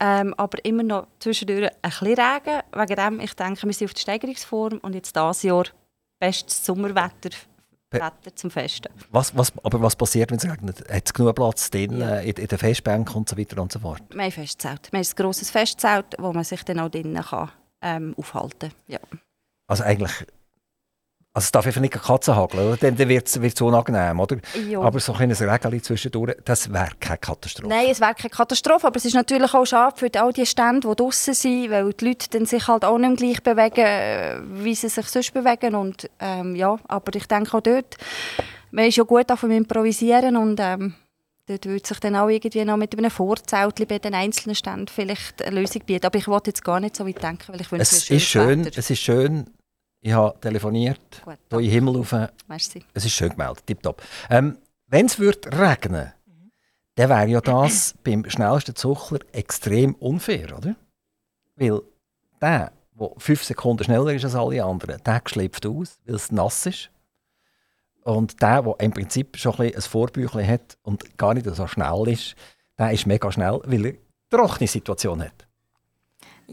[0.01, 2.63] Ähm, aber immer noch zwischendurch ein bisschen Regen.
[2.73, 5.65] Wegen dem, ich denke, wir sind auf der Steigerungsform und jetzt dieses Jahr
[6.21, 7.31] bestes Sommerwetter
[7.93, 8.93] Wetter zum Festen.
[9.11, 10.89] Was, was, aber was passiert, wenn es regnet?
[10.89, 12.21] Hat es genug Platz drin, ja.
[12.21, 14.03] in, in den Festbänken und so weiter und so fort?
[14.11, 14.93] Wir haben ein Festzelt.
[14.93, 17.51] Wir haben ein grosses Festzelt, wo man sich dann auch drinnen kann,
[17.83, 18.73] ähm, aufhalten kann.
[18.87, 19.01] Ja.
[19.67, 20.13] Also eigentlich
[21.33, 24.39] also es darf einfach nicht eine Katze hageln, dann, dann wird es unangenehm, oder?
[24.69, 24.81] Ja.
[24.81, 27.69] Aber so ein Regeln zwischendurch, das wäre keine Katastrophe.
[27.69, 30.89] Nein, es wäre keine Katastrophe, aber es ist natürlich auch schade für all die Stände,
[30.89, 34.75] die draußen sind, weil die Leute dann sich halt auch nicht gleich bewegen, äh, wie
[34.75, 35.77] sie sich sonst bewegen.
[35.77, 37.97] Und, ähm, ja, aber ich denke auch dort,
[38.73, 40.95] man ist ja gut auf dem Improvisieren und ähm,
[41.47, 45.43] dort würde sich dann auch irgendwie noch mit einem Vorzelt bei den einzelnen Ständen vielleicht
[45.43, 46.07] eine Lösung bieten.
[46.07, 48.65] Aber ich wollte jetzt gar nicht so weit denken, weil ich wünsche es ist schön,
[48.65, 48.79] Wetter.
[48.79, 49.47] Es ist schön,
[50.01, 52.15] ich habe telefoniert, Gut, hier in Himmel rauf.
[52.49, 52.85] Merci.
[52.95, 54.03] Es ist schön gemeldet, tipptopp.
[54.31, 56.53] Ähm, Wenn es regnen mhm.
[56.95, 60.75] dann wäre ja das beim schnellsten Zuchler extrem unfair, oder?
[61.57, 61.83] Weil
[62.41, 66.65] der, der fünf Sekunden schneller ist als alle anderen, der schläft aus, weil es nass
[66.67, 66.91] ist.
[68.03, 72.09] Und der, der im Prinzip schon ein, ein Vorbüchlein hat und gar nicht so schnell
[72.09, 72.35] ist,
[72.79, 73.99] der ist mega schnell, weil er eine
[74.31, 75.47] trockene Situation hat.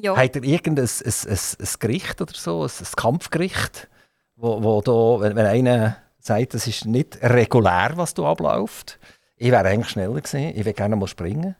[0.01, 0.15] Ja.
[0.15, 3.87] Habt ihr irgendein ein, ein, ein Gericht oder so, ein, ein Kampfgericht,
[4.35, 8.99] wo, wo da, wenn, wenn einer sagt, das ist nicht regulär, was da abläuft,
[9.37, 11.55] ich wäre eigentlich schneller gewesen, ich würde gerne mal springen?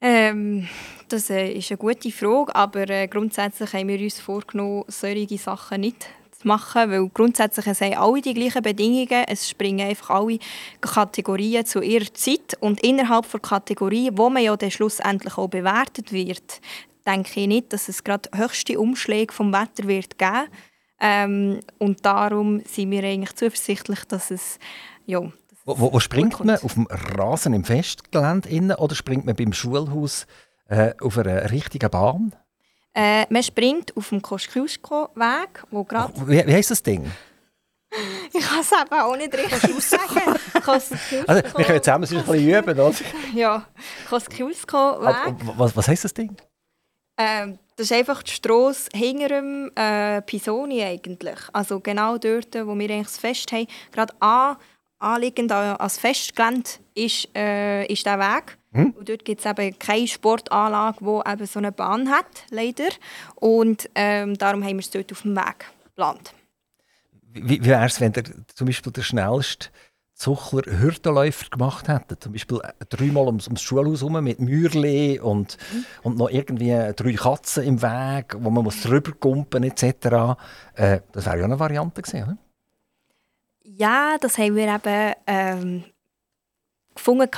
[0.00, 0.68] Ähm,
[1.08, 5.82] das äh, ist eine gute Frage, aber äh, grundsätzlich haben wir uns vorgenommen, solche Sachen
[5.82, 6.08] nicht
[6.44, 9.24] machen, weil grundsätzlich haben alle die gleichen Bedingungen.
[9.28, 10.38] Es springen einfach alle
[10.80, 16.12] Kategorien zu ihrer Zeit und innerhalb der Kategorie, wo man ja dann schlussendlich auch bewertet
[16.12, 16.60] wird,
[17.06, 20.48] denke ich nicht, dass es gerade höchste Umschläge vom Wetter wird geben.
[21.00, 24.58] Ähm, und darum sind wir eigentlich zuversichtlich, dass es
[25.04, 25.20] ja,
[25.64, 26.58] wo, wo, wo springt man?
[26.58, 30.26] Auf dem Rasen im Festgelände innen, oder springt man beim Schulhaus
[30.68, 32.34] äh, auf einer richtigen Bahn?
[32.94, 36.12] Äh, man springt auf dem Kosciuszko-Weg, wo gerade...
[36.26, 37.10] Wie, wie heisst das Ding?
[38.32, 40.38] ich kann es eben auch nicht richtig aussagen.
[41.26, 42.94] also, wir können zusammen ein bisschen üben, oder?
[43.34, 43.66] ja,
[44.08, 45.34] Kosciuszko-Weg.
[45.56, 46.36] Was, was heisst das Ding?
[47.18, 51.38] Ähm, das ist einfach die Strasse hinter dem äh, Pisoni eigentlich.
[51.52, 53.66] Also genau dort, wo wir eigentlich das Fest haben.
[53.90, 54.56] Gerade an,
[55.02, 58.58] anliegend als Festgelände ist, äh, ist der Weg.
[58.72, 58.90] Hm?
[58.90, 62.88] Und dort gibt es eben keine Sportanlage, die eben so eine Bahn hat, leider.
[63.36, 66.32] Und ähm, darum haben wir es dort auf dem Weg geplant.
[67.32, 68.24] Wie, wie wäre es, wenn der,
[68.54, 69.68] zum Beispiel der schnellste
[70.14, 72.18] Zuchler Hürdenläufer gemacht hätte?
[72.18, 75.84] Zum Beispiel äh, dreimal ums, ums Schulhaus herum mit Mürli und, mhm.
[76.02, 79.84] und noch irgendwie drei Katzen im Weg, wo man muss drüber kumpen etc.
[80.74, 82.38] Äh, das wäre ja eine Variante gewesen, oder?
[83.76, 85.84] Ja, das haben wir eben ähm,
[86.94, 87.30] gefunden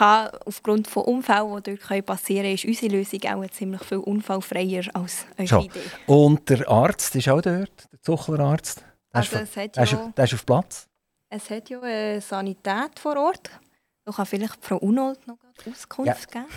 [0.46, 5.26] aufgrund von Unfällen, die dort passieren können, ist unsere Lösung auch ziemlich viel unfallfreier als
[5.38, 5.80] eure Idee.
[6.06, 8.78] Und der Arzt ist auch dort, der Zuchlerarzt?
[9.12, 10.88] Der, also ist, ja, der, ist, der ist auf Platz?
[11.28, 13.50] Es hat ja eine Sanität vor Ort.
[14.04, 15.38] Da kann vielleicht Frau Unold noch
[15.70, 16.42] Auskunft ja.
[16.42, 16.52] geben.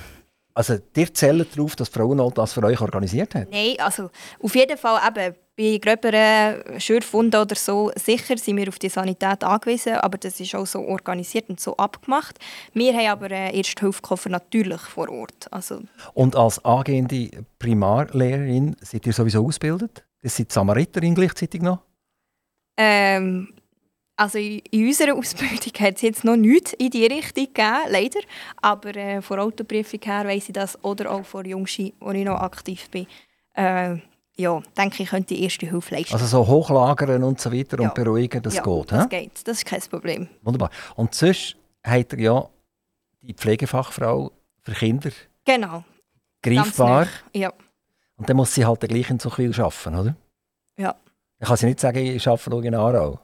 [0.58, 3.52] Also, ihr zählt darauf, dass Frau Unold das für euch organisiert hat?
[3.52, 4.10] Nein, also
[4.42, 9.44] auf jeden Fall eben bei gröberen Schürfwunden oder so, sicher sind wir auf die Sanität
[9.44, 12.40] angewiesen, aber das ist auch so organisiert und so abgemacht.
[12.74, 15.46] Wir haben aber einen Erste-Hilfe-Koffer natürlich vor Ort.
[15.52, 15.82] Also
[16.16, 17.30] und als angehende
[17.60, 20.08] Primarlehrerin seid ihr sowieso ausgebildet?
[20.24, 21.84] Das sind Samariterin gleichzeitig noch?
[22.78, 23.54] Ähm,
[24.18, 28.20] also in unserer Ausbildung hat es jetzt noch nichts in die Richtung gegeben, leider.
[28.62, 32.40] Aber äh, von Autoprüfung her weiss ich das, oder auch von Jungschi, wo ich noch
[32.40, 33.06] aktiv bin.
[33.54, 33.98] Äh,
[34.36, 36.14] ja, denke ich, könnte die erste Hilfe leisten.
[36.14, 37.88] Also so hochlagern und so weiter ja.
[37.88, 38.92] und beruhigen, das ja, geht?
[38.92, 39.10] das he?
[39.10, 40.28] geht, das ist kein Problem.
[40.42, 40.72] Wunderbar.
[40.96, 42.50] Und sonst hat er ja
[43.22, 45.12] die Pflegefachfrau für Kinder
[45.46, 45.84] genau.
[46.42, 47.08] greifbar.
[47.34, 47.52] Ja.
[48.16, 50.16] Und dann muss sie halt gleich in Zuchwil arbeiten, oder?
[50.78, 50.96] Ja.
[51.40, 53.20] Ich kann sie nicht sagen, ich arbeite noch in Aarau.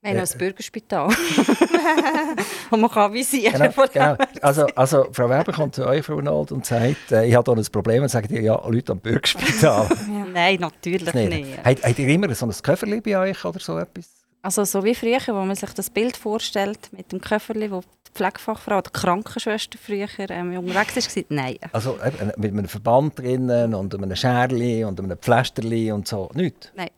[0.00, 1.08] Wir haben ein Bürgerspital.
[2.70, 3.52] und man kann visieren.
[3.60, 4.16] Genau, genau.
[4.42, 7.60] Also, also, Frau Weber kommt zu euch, Frau Nold, und sagt, äh, ich habe hier
[7.60, 8.02] ein Problem.
[8.04, 9.88] Und sagt ihr, ja, Leute am Bürgerspital.
[10.08, 10.26] ja.
[10.32, 11.30] Nein, natürlich nicht.
[11.30, 11.64] nicht.
[11.64, 14.08] Habt, habt ihr immer so ein Köfferli bei euch oder so etwas?
[14.40, 18.12] Also so wie früher, wo man sich das Bild vorstellt mit dem Köfferli, wo die
[18.14, 21.56] Pflegefachfrau oder die Krankenschwester früher ähm, unterwegs war, nein.
[21.72, 26.70] Also äh, mit einem Verband drinnen und einem Scherli und einem Pflasterli und so, nichts?
[26.76, 26.90] Nein.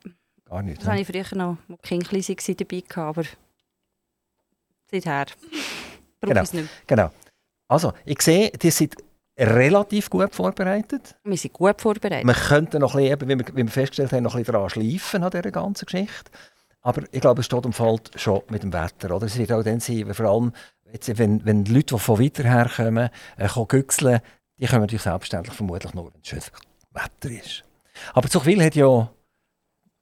[0.51, 0.81] Gar nicht.
[0.81, 3.25] Das hatte ich früher noch, als klein waren, dabei gehabt, aber
[4.91, 5.27] seither
[6.21, 6.43] brauche Genau.
[6.43, 6.71] ich es nicht mehr.
[6.89, 7.11] Genau.
[7.69, 8.97] Also, ich sehe, die sind
[9.39, 11.17] relativ gut vorbereitet.
[11.23, 12.25] Wir sind gut vorbereitet.
[12.25, 14.71] Man könnte noch ein bisschen, wie, wir, wie wir festgestellt haben, noch ein bisschen daran
[14.71, 16.31] schleifen an dieser ganzen Geschichte.
[16.83, 19.15] Aber ich glaube, es steht und fällt schon mit dem Wetter.
[19.15, 19.27] Oder?
[19.27, 20.53] Es wird auch dann sein, wenn vor allem,
[20.93, 24.21] jetzt, wenn, wenn die Leute, die von weiter her kommen, äh, kommen güchseln,
[24.59, 26.51] die kommen natürlich selbstverständlich vermutlich nur, wenn es schönes
[26.91, 27.65] Wetter ist.
[28.15, 29.09] Aber Zuchwil hat ja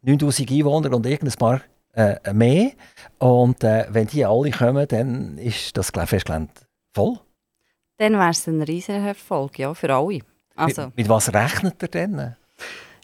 [0.03, 1.61] 9000 Einwohner und irgendein paar
[1.95, 2.73] äh, mehr.
[3.19, 6.53] Und äh, wenn die alle kommen, dann ist das Festgelände
[6.95, 7.19] voll.
[7.99, 10.21] Dann wäre es ein riesiger Erfolg, ja, für alle.
[10.55, 12.37] Also, Mit, mit was rechnet ihr denn?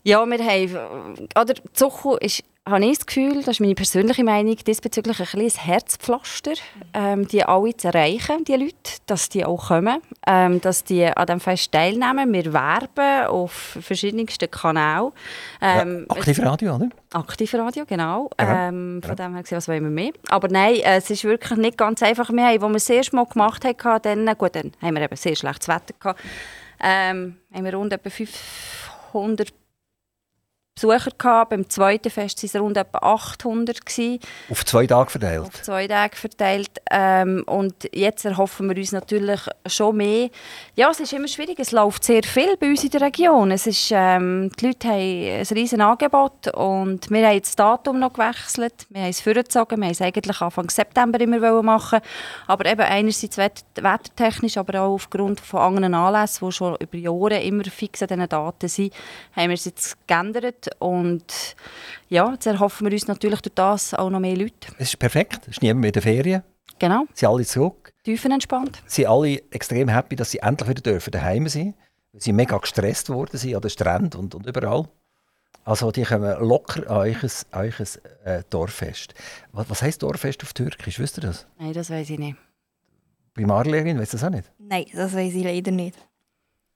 [0.05, 4.57] ja, wir haben, oder Zuchu ist, habe ich das Gefühl, das ist meine persönliche Meinung,
[4.57, 6.55] diesbezüglich ein bisschen ein Herzpflaster,
[6.95, 8.75] ähm, die alle zu erreichen, die Leute,
[9.07, 12.33] dass die auch kommen, ähm, dass die an diesem Fest teilnehmen.
[12.33, 15.13] Wir werben auf verschiedensten Kanälen.
[15.61, 16.89] Ähm, ja, aktiv Radio, oder?
[17.13, 18.31] Aktivradio, genau.
[18.41, 19.27] Ja, Ähm, von ja.
[19.27, 20.13] dem her gesehen, was wollen wir mehr?
[20.29, 22.31] Aber nein, äh, es ist wirklich nicht ganz einfach.
[22.31, 25.17] Wir haben, als wir das erste Mal gemacht haben, dann, gut, dann haben wir eben
[25.17, 26.21] sehr schlechtes Wetter gehabt,
[26.83, 29.53] ähm, haben wir rund etwa 500
[30.75, 31.51] Besucher gehabt.
[31.51, 34.19] Beim zweiten Fest waren es rund etwa 800 gewesen
[34.51, 35.41] Auf zwei Tage verteilt.
[35.43, 36.71] auf zwei Tage verteilt.
[36.91, 40.31] Ähm, und jetzt erhoffen wir uns natürlich schon mehr.
[40.75, 41.59] Ja, es ist immer schwierig.
[41.61, 43.53] Es läuft sehr viel bei uns in der Region.
[43.53, 48.13] Es ist, ähm, die Leute haben ein riesen Angebot und wir haben das Datum noch
[48.13, 48.87] gewechselt.
[48.91, 49.79] Wir haben es vorgezogen.
[49.79, 52.01] Wir haben es eigentlich Anfang September immer machen
[52.49, 57.41] Aber eben einerseits wett- wettertechnisch, aber auch aufgrund von anderen Anlässen, die schon über Jahre
[57.43, 58.93] immer fix an diesen Daten sind,
[59.37, 60.64] haben wir es jetzt geändert.
[60.79, 61.57] Und
[62.09, 64.69] ja, jetzt erhoffen wir uns natürlich durch das auch noch mehr Leute.
[64.79, 65.41] Es ist perfekt.
[65.43, 66.43] Es ist niemand mehr in den Ferien.
[66.79, 67.93] Genau, Sie sind alle zurück.
[68.05, 68.83] tiefenentspannt.
[68.87, 71.75] Sie sind alle extrem happy, dass sie endlich wieder dürfen daheim sein
[72.13, 74.89] Weil sie mega gestresst worden sind an den Stränden und, und überall.
[75.65, 77.17] Also die kommen locker an euch,
[77.53, 77.75] an euch
[78.25, 79.15] äh, Dorffest.
[79.53, 80.99] Was, was heisst Dorffest auf Türkisch?
[80.99, 81.47] Wisst ihr das?
[81.59, 82.37] Nein, das weiß ich nicht.
[83.35, 84.51] Primarlehrerin weiss das auch nicht.
[84.59, 85.97] Nein, das weiß ich leider nicht.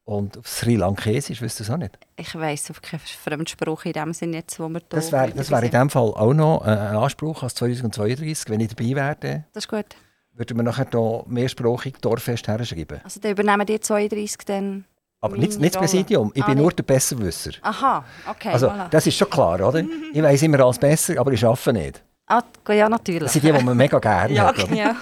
[0.09, 1.98] Und auf Sri Lankesisch wisst ihr das auch nicht.
[2.16, 5.62] Ich weiss auf keinen Fremdspruch in dem Sinne jetzt, wo wir da Das wäre wär
[5.62, 8.48] in dem Fall auch noch äh, ein Anspruch als 2032.
[8.48, 9.84] Wenn ich dabei wäre, Das ist gut.
[10.32, 13.02] würden wir nachher hier mehrsprachig Dorffest herschreiben.
[13.04, 14.86] Also dann übernehmen die 32 dann...
[15.20, 15.80] Aber nicht, nicht das.
[15.82, 16.32] Präsidium.
[16.34, 16.62] Ich Ah, bin nicht.
[16.62, 17.50] nur der Besserwisser.
[17.61, 18.48] Aha, okay.
[18.52, 18.88] Also, voilà.
[18.88, 19.84] das ist schon klar, oder?
[20.14, 22.02] Ich weiß immer alles besser, aber ich arbeite nicht.
[22.28, 23.24] ah, ja, natürlich.
[23.24, 24.64] Das sind die, die man mega gerne Ja, hat.
[24.64, 24.72] oder?
[24.74, 24.96] Ja.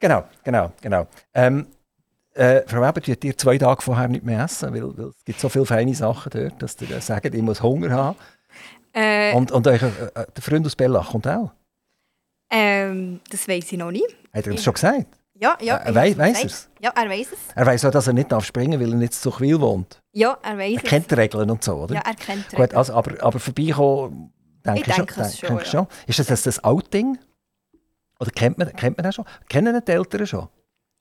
[0.00, 1.06] Genau, genau, genau.
[1.34, 1.66] Ähm,
[2.38, 4.72] äh, Frau Weber, tut ihr zwei Tage vorher nicht mehr essen?
[4.72, 7.62] Weil, weil es gibt so viele feine Sachen dort, dass ihr äh, sagt, ich muss
[7.62, 8.18] Hunger haben.
[8.92, 9.74] Äh, Und, und euer,
[10.14, 11.52] äh, der Freund aus Bellach kommt auch.
[12.50, 14.06] ähm, das weiß ich noch nicht.
[14.32, 15.06] Hat er das schon gesagt?
[15.34, 15.84] Ja, ja.
[15.86, 16.44] Äh, wei- ich- weiss nein.
[16.44, 16.68] er's?
[16.80, 17.38] Ja, er weiß es.
[17.54, 20.00] Er weiß auch, dass er nicht darf springen weil er nicht zu Zuchwil wohnt.
[20.12, 20.90] Ja, er weiß Er es.
[20.90, 21.94] kennt die Regeln und so, oder?
[21.94, 22.76] Ja, er kennt die Gut, Regeln.
[22.78, 24.32] also, aber, aber vorbeikommen,
[24.66, 25.08] denke Ich ich, schon.
[25.08, 27.18] es denke schon, ich Ist das das, das Outing?
[28.18, 29.24] Oder kennt man, kennt man das schon?
[29.48, 30.48] Kennen die Eltern schon?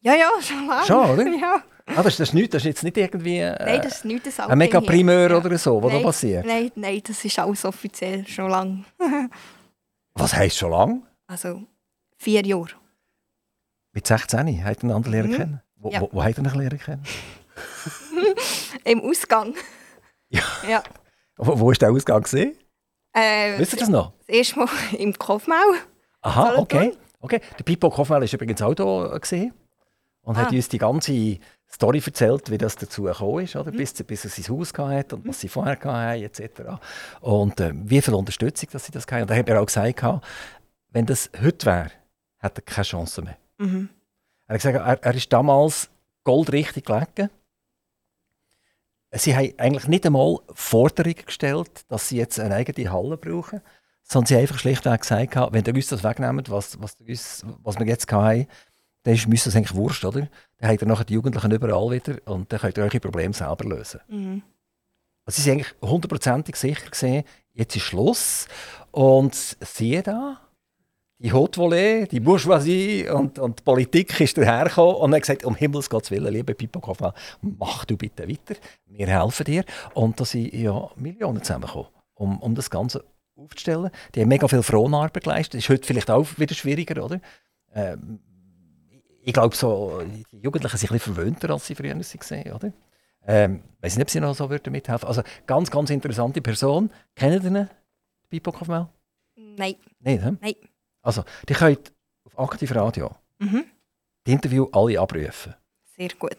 [0.08, 0.86] Ja, ja, schon lange.
[0.86, 1.28] Schon, oder?
[1.28, 1.64] Ja.
[1.88, 4.06] Ah, das, ist- das, ist nicht, das ist jetzt nicht irgendwie äh, Nein, das ist
[4.06, 4.98] nicht das ein mega Outing hier.
[5.06, 5.38] Primeur Ja.
[5.38, 6.46] oder so, was da Nein, passiert.
[6.46, 8.84] Nein, nein, das ist alles offiziell schon lange.
[10.20, 11.04] Was heisst schon lang?
[11.28, 11.62] Also
[12.18, 12.70] vier Jahre.
[13.94, 15.36] Mit 16 hat er einander lernen Mhm.
[15.36, 15.62] kennen.
[15.76, 16.02] Wo, Ja.
[16.02, 17.04] wo, wo hat er ihn lernen kennen?
[18.84, 19.54] Im Ausgang.
[20.30, 20.42] Ja.
[20.68, 20.84] ja.
[21.38, 22.58] Wo, wo ist der Ausgang gesehen?
[23.14, 24.14] Äh, Wisst ihr das noch?
[24.26, 25.56] das erste Mal im Kaufmau.
[26.22, 26.94] Aha, okay.
[27.22, 27.40] okay.
[27.58, 29.54] Der Pippo Kofmel ist übrigens auch da gesehen
[30.28, 30.56] und hat Ah.
[30.56, 31.38] uns die ganze
[31.72, 33.62] Story erzählt, wie das dazu gekommen ist, Mhm.
[33.62, 33.72] oder?
[33.72, 36.62] Bis, bis er sein Haus hatte und was sie vorher hatten, etc.
[37.22, 39.22] Und äh, wie viel Unterstützung dass sie das hatten.
[39.24, 40.04] Und da hat er auch gesagt,
[40.92, 41.92] wenn das heute wäre,
[42.40, 43.38] hätte er keine Chance mehr.
[43.58, 43.90] Mhm.
[44.48, 45.90] Er hat gesagt, er, er ist damals
[46.24, 47.30] goldrichtig gelegen.
[49.14, 53.62] Sie haben eigentlich nicht einmal Forderungen gestellt, dass sie jetzt eine eigene Halle brauchen,
[54.04, 57.80] sondern sie haben einfach schlichtweg gesagt, wenn ihr uns das wegnehmt, was, was, uns, was
[57.80, 58.48] wir jetzt hatten,
[59.08, 60.28] dann ist mir das eigentlich wurscht, oder?
[60.58, 63.64] Dann habt ihr nachher die Jugendlichen überall wieder und dann könnt ihr eure Probleme selber
[63.64, 64.02] lösen.
[64.10, 64.42] Mhm.
[65.24, 68.50] Also sie waren eigentlich hundertprozentig sicher gesehen, jetzt ist Schluss.
[68.92, 70.42] Und siehe da,
[71.20, 75.56] die Haute Volée, die Bourgeoisie und, und die Politik ist dahergekommen und hat gesagt, um
[75.56, 79.64] Himmels Gottes Willen, lieber Pippo Kaufmann, mach du bitte weiter, wir helfen dir.
[79.94, 83.06] Und da sind ja Millionen zusammengekommen, um, um das Ganze
[83.38, 83.90] aufzustellen.
[84.14, 85.54] Die haben mega viel Fronarbeit geleistet.
[85.54, 87.22] Das ist heute vielleicht auch wieder schwieriger, oder?
[87.74, 88.20] Ähm,
[89.28, 90.02] ich glaube, so,
[90.32, 92.72] die Jugendlichen sind ein bisschen verwöhnter, als sie früher waren, oder?
[93.26, 95.06] Ähm, weiß nicht, ob sie noch so würden mithelfen.
[95.08, 96.90] Also ganz, ganz interessante Person.
[97.14, 97.70] Kennen Sie ihn,
[98.30, 98.88] Pippo Kaufmann?
[99.36, 99.76] Nein.
[100.00, 100.32] Nicht, hä?
[100.40, 100.56] Nein.
[101.02, 101.94] Also, die könnt
[102.26, 103.66] auf Aktiv Radio Mhm.
[104.26, 105.54] die Interview alle abrufen.
[105.98, 106.38] Sehr gut.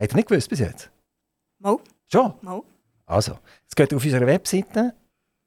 [0.00, 0.90] Habt ihr nicht gewusst bis jetzt?
[1.60, 1.78] Mal,
[2.10, 2.34] Schon?
[2.42, 2.62] mal.
[3.06, 3.38] Also,
[3.68, 4.94] es geht auf unserer Webseite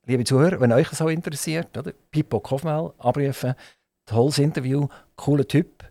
[0.06, 1.92] liebe Zuhörer, wenn euch das so interessiert, oder?
[2.12, 3.56] Pippo Kofmel abrufen,
[4.06, 5.84] tolles Interview, cooler Typ,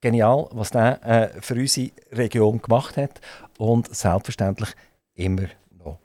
[0.00, 3.20] genial, was der äh, für unsere Region gemacht hat
[3.58, 4.70] und selbstverständlich
[5.14, 5.98] immer noch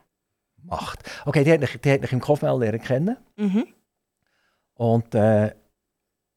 [0.63, 0.99] macht.
[1.25, 3.17] Okay, die hat mich, die hat mich im Kofmel lernen kennen.
[3.37, 3.67] Mhm.
[4.73, 5.53] Und äh,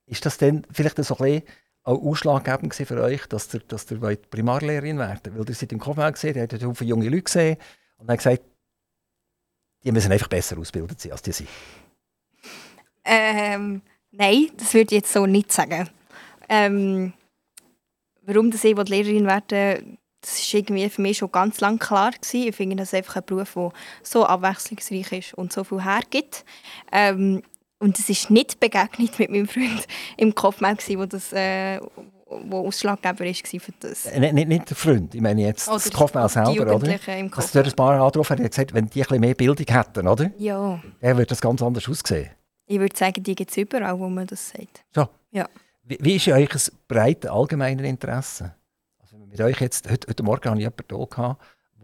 [0.06, 1.42] ist das dann vielleicht so ein bisschen
[1.82, 6.12] auch ausschlaggebend für euch, dass ihr, dass ihr Primarlehrerin werden Weil ihr seid im Kofmel
[6.12, 7.56] gesehen, ihr habt viele junge Leute gesehen
[7.96, 8.42] und dann gesagt,
[9.84, 11.48] die müssen einfach besser ausgebildet sein, als die sind.
[13.04, 13.80] Ähm,
[14.10, 15.88] nein, das würde ich jetzt so nicht sagen.
[16.48, 17.14] Ähm,
[18.28, 22.10] warum das ich Lehrerin werden das war irgendwie für mich schon ganz lange klar.
[22.10, 22.48] Gewesen.
[22.48, 23.72] Ich finde das einfach ein Beruf, der
[24.02, 26.44] so abwechslungsreich ist und so viel hergibt.
[26.90, 27.42] Ähm,
[27.78, 31.78] und es ist nicht begegnet mit meinem Freund im Kopfmel, wo das äh,
[32.26, 34.06] wo ausschlaggebend war für das.
[34.06, 37.16] Äh, nicht, nicht, der Freund, ich meine jetzt oder das Kopfmel selber, oder?
[37.16, 40.08] Im Dass du ein paar angerufen hat gesagt, wenn die ein bisschen mehr Bildung hätten,
[40.08, 40.30] oder?
[40.36, 40.80] Ja.
[41.00, 42.30] Dann würde das ganz anders aussehen.
[42.66, 44.84] Ich würde sagen, die gibt es überall, wo man das sagt.
[44.94, 45.08] So.
[45.30, 45.48] Ja.
[45.88, 48.54] Wie, wie ist euch ein breites allgemeines Interesse?
[48.98, 51.36] Also mit euch jetzt, heute, heute Morgen hatte ich jemanden hier,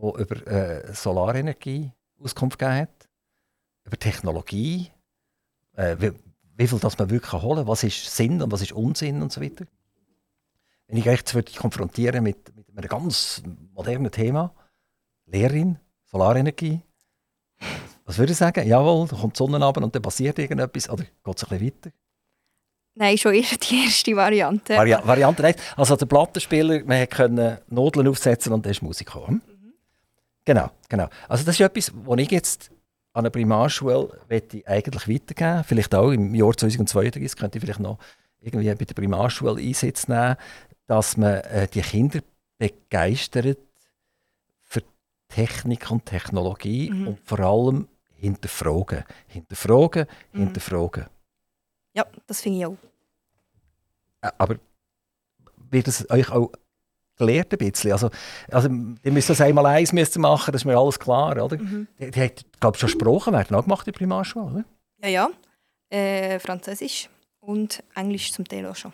[0.03, 1.91] der über äh, Solarenergie
[2.21, 3.09] Auskunft gegeben hat,
[3.87, 4.91] über Technologie,
[5.73, 6.13] äh, wie,
[6.57, 9.33] wie, viel das man wirklich holen kann, was ist Sinn und was ist Unsinn und
[9.33, 9.65] so weiter.
[10.87, 13.43] Wenn ich euch jetzt konfrontieren mit, mit einem ganz
[13.73, 14.55] modernen Thema,
[15.25, 16.83] Lehrerin, Solarenergie,
[18.05, 18.69] was würde ich sagen?
[18.69, 21.67] Jawohl, da kommt die Sonne runter und dann passiert irgendetwas, oder geht es ein bisschen
[21.67, 21.91] weiter?
[22.97, 24.77] Nein, schon eher die erste Variante.
[24.77, 25.57] Vari Variante 1.
[25.77, 29.43] Also der Plattenspieler, man konnte Nodeln aufsetzen und dann ist Musik gekommen.
[29.47, 29.73] Mhm.
[30.45, 31.09] Genau, genau.
[31.29, 32.71] Also das ist etwas, was ich jetzt
[33.13, 37.99] an einer Primarschule ich eigentlich weitergeben Vielleicht auch im Jahr 2032 könnte ich vielleicht noch
[38.41, 40.37] irgendwie bei der Primarschule Einsatz nehmen,
[40.87, 42.21] dass man äh, die Kinder
[42.59, 43.59] begeistert
[44.63, 44.83] für
[45.29, 47.09] Technik und Technologie mhm.
[47.09, 49.05] und vor allem hinterfragen.
[49.27, 50.39] Hinterfragen, mhm.
[50.39, 51.07] hinterfragen.
[51.95, 52.77] Ja, das finde ich auch.
[54.39, 54.57] Aber
[55.71, 56.51] wird es euch auch
[57.17, 57.93] gelehrt ein bisschen?
[57.93, 58.11] Also,
[58.51, 58.69] also
[59.03, 61.57] ihr müsst das einmal eins müsst machen, das ist mir alles klar, oder?
[61.57, 61.89] Mhm.
[61.99, 64.65] Die, die hat, glaube schon Sprachen werden auch gemacht in der Primarschule, oder?
[65.03, 65.31] Ja, ja.
[65.91, 67.09] Äh, Französisch
[67.41, 68.93] und Englisch zum Teil auch schon.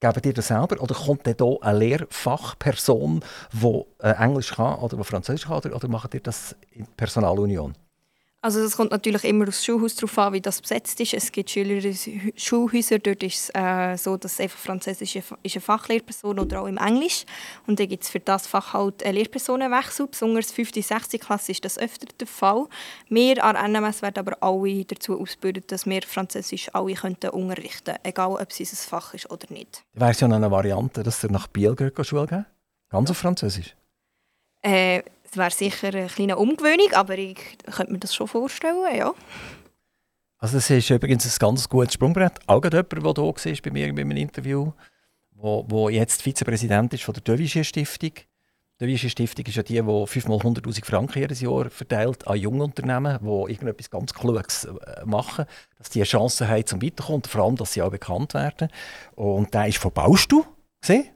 [0.00, 0.80] Geben ihr das selber?
[0.82, 5.56] Oder kommt dann hier eine Lehrfachperson, die äh, Englisch kann oder die Französisch kann?
[5.56, 7.74] Oder, oder macht ihr das in Personalunion?
[8.46, 11.14] Also das kommt natürlich immer aufs Schulhaus darauf an, wie das besetzt ist.
[11.14, 11.82] Es gibt Schüler
[12.36, 16.76] Schulhäuser, dort ist es äh, so, dass einfach Französisch ist eine Fachlehrperson oder auch im
[16.76, 17.24] Englisch.
[17.66, 20.06] Und dann gibt es für das Fach halt einen Lehrpersonenwechsel.
[20.06, 20.76] Besonders 5.
[20.76, 21.08] und 6.
[21.18, 22.66] Klasse ist das öfter der Fall.
[23.08, 28.00] Wir an NMS werden aber alle dazu ausgebildet, dass wir Französisch alle könnten unterrichten könnten,
[28.04, 29.82] egal ob es unser Fach ist oder nicht.
[29.94, 32.46] Wäre es ja eine Variante, dass ihr nach Biel Schule gehen
[32.90, 33.74] Ganz auf Französisch?
[34.62, 37.38] Äh, es wäre sicher eine kleine Umgewöhnung, aber ich
[37.70, 39.12] könnte mir das schon vorstellen, ja.
[40.38, 42.38] Also das ist übrigens ein ganz gutes Sprungbrett.
[42.46, 44.72] Auch jemand, der hier war bei mir in einem Interview,
[45.30, 48.12] wo, wo jetzt Vizepräsident ist von der Devische Stiftung.
[48.78, 52.64] Die Devische Stiftung ist ja die, die 5x 100'000 Franken jedes Jahr verteilt an junge
[52.64, 55.46] Unternehmen, die irgendetwas ganz Kluges äh, machen,
[55.78, 58.68] dass die eine Chance haben zum Weiterkommen und vor allem, dass sie auch bekannt werden.
[59.14, 60.44] Und der ist von Baustu,
[60.82, 61.15] gesehen?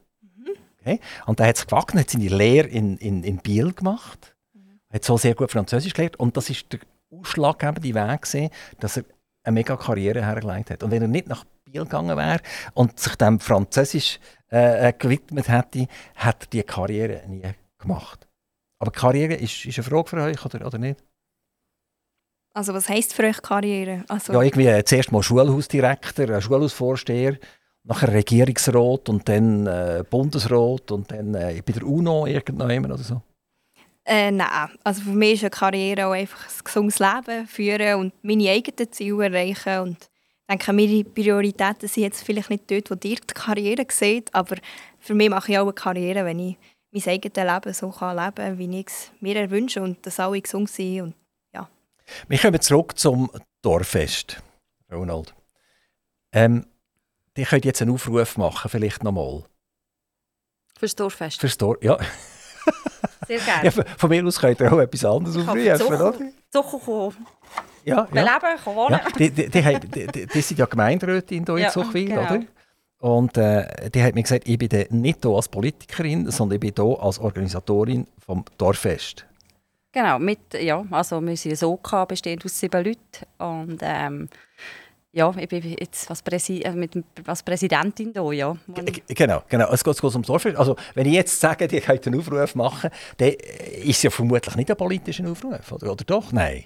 [0.81, 1.01] Okay?
[1.27, 4.81] Und er hat es gewagt hat seine Lehre in, in, in Biel gemacht, mhm.
[4.93, 9.05] hat so sehr gut Französisch gelernt und das ist der ausschlaggebende Weg gewesen, dass er
[9.43, 10.83] eine mega Karriere hergelegt hat.
[10.83, 12.41] Und wenn er nicht nach Biel gegangen wäre
[12.75, 14.21] und sich dem Französisch
[14.51, 17.43] äh, äh gewidmet hätte, hätte er diese Karriere nie
[17.79, 18.27] gemacht.
[18.79, 21.03] Aber Karriere ist, ist eine Frage für euch oder, oder nicht?
[22.53, 24.05] Also was heisst für euch Karriere?
[24.09, 27.39] Also ja, irgendwie äh, zuerst mal Schulhausdirektor, Schulhausvorsteher,
[27.85, 33.23] nachher Regierungsrat und dann äh, Bundesrat und dann äh, bei der UNO irgendwann oder so?
[34.05, 38.25] Äh, nein, also für mich ist eine Karriere auch einfach ein gesundes Leben führen und
[38.25, 42.95] meine eigenen Ziele erreichen und ich denke, meine Prioritäten sind jetzt vielleicht nicht dort, wo
[42.95, 44.57] ihr die Karriere seht, aber
[44.99, 46.57] für mich mache ich auch eine Karriere, wenn ich
[46.91, 50.41] mein eigenes Leben so kann leben kann, wie ich es mir erwünsche und dass alle
[50.41, 51.15] gesund sind und
[51.55, 51.69] ja.
[52.27, 53.31] Wir kommen zurück zum
[53.63, 54.43] Dorffest,
[54.91, 55.35] Ronald.
[56.33, 56.67] Ähm,
[57.37, 59.45] die könnt jetzt einen Aufruf machen, vielleicht nochmal.
[60.79, 61.41] Fürs Dorffest?
[61.41, 61.99] Fürs Dorf, ja.
[63.27, 63.65] Sehr gerne.
[63.65, 66.15] Ja, von mir aus könnt ihr auch etwas anderes aufrufen, oder?
[66.51, 67.13] Zucker.
[67.85, 68.23] Ja, ja.
[68.23, 68.93] Leben, wohnen.
[68.93, 72.23] Ja, die, die, die, die, die sind ja Gemeinderätin hier in ja, Zuchwil, genau.
[72.23, 72.43] oder?
[73.01, 76.73] Und äh, die hat mir gesagt, ich bin nicht hier als Politikerin, sondern ich bin
[76.77, 79.27] hier als Organisatorin vom Dorffest.
[79.93, 83.27] Genau, mit, ja, also wir sind ein OK, bestehend aus sieben Leuten.
[83.39, 84.29] Und ähm,
[85.13, 86.93] ja, ich bin jetzt als, Präsi äh, mit,
[87.27, 88.57] als Präsidentin da, ja.
[89.09, 89.69] Genau, genau.
[89.71, 90.57] Es geht, es geht ums Dorffest.
[90.57, 94.55] Also, wenn ich jetzt sage, ich könnte einen Aufruf machen, dann ist es ja vermutlich
[94.57, 96.33] nicht ein politischer Aufruf, oder, oder doch?
[96.33, 96.65] Nein.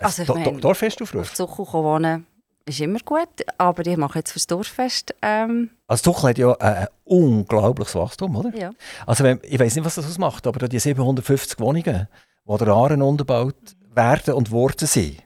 [0.00, 1.20] Also, ich meine, Do- Dorffestaufruf?
[1.22, 2.26] Auf Zuchu wohnen
[2.64, 5.14] ist immer gut, aber ich mache jetzt fürs Dorffest.
[5.22, 8.54] Ähm, Also Tuchel hat ja äh, ein unglaubliches Wachstum, oder?
[8.56, 8.70] ja.
[9.06, 12.08] Also wenn, ich weiß nicht, was das ausmacht, aber die 750 Wohnungen,
[12.46, 13.54] die der Aaren unterbaut
[13.94, 15.22] werden und worden sind.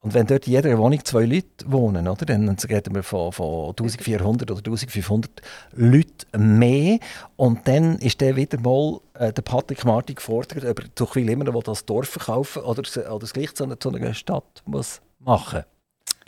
[0.00, 3.70] Und wenn dort in jeder Wohnung zwei Leute wohnen, oder, dann reden wir von, von
[3.70, 5.30] 1400 oder 1500
[5.72, 6.98] Leuten mehr.
[7.36, 11.44] Und dann ist dann wieder mal äh, der Patrick Martin gefordert, ob er Tuchwil immer
[11.44, 15.64] noch das Dorf verkaufen oder, oder es gleich zu zu einer Stadt muss machen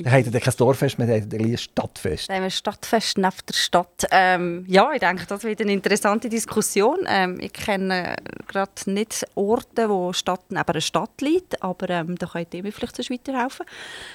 [0.01, 2.29] Wir haben kein Dorffest, wir haben ein Stadtfest.
[2.29, 4.07] Dann haben wir Stadtfest neben der Stadt.
[4.13, 6.99] Ähm, ja, ich denke, das wird eine interessante Diskussion.
[7.09, 8.15] Ähm, ich kenne
[8.47, 12.71] gerade nicht Orte, wo Stadt neben einer Stadt liegt, aber ähm, da könnt ihr mir
[12.71, 13.67] vielleicht sonst weiterhelfen.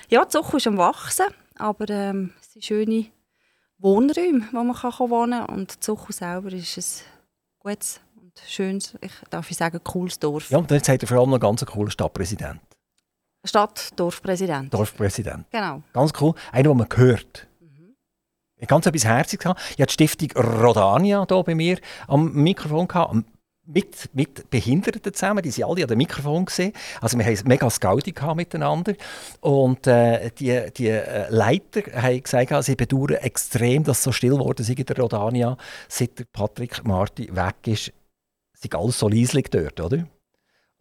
[0.10, 1.26] Ja, Zucht ist am Wachsen,
[1.58, 3.08] aber ähm, es sind schöne
[3.78, 5.56] Wohnräume, wo man kann wohnen kann.
[5.58, 6.84] Und Zucht selber ist ein
[7.60, 10.50] gutes und schönes, ich darf ich sagen, cooles Dorf.
[10.50, 12.62] Ja, und jetzt hat er vor allem noch einen ganz coolen Stadtpräsident,
[13.44, 14.74] Stadt-Dorfpräsident.
[14.74, 15.46] Dorfpräsident.
[15.52, 15.84] Genau.
[15.92, 16.34] Ganz cool.
[16.52, 17.48] Einer, den man hört.
[18.64, 19.54] Ich ganz etwas Herziges.
[19.76, 23.16] Ich hatte die Stiftung Rodania hier bei mir am Mikrofon gehabt.
[23.66, 26.74] Mit, mit Behinderten zusammen, die sind alle an dem Mikrofon gesehen.
[27.00, 28.94] Also wir haben mega Scouting miteinander.
[29.40, 34.62] Und äh, die, die äh, Leiter haben gesagt, sie bedauern extrem, dass so still geworden
[34.62, 37.94] ist in der Rodania, seit Patrick Marti weg ist.
[38.54, 40.06] Ist alles so leislich dort, oder?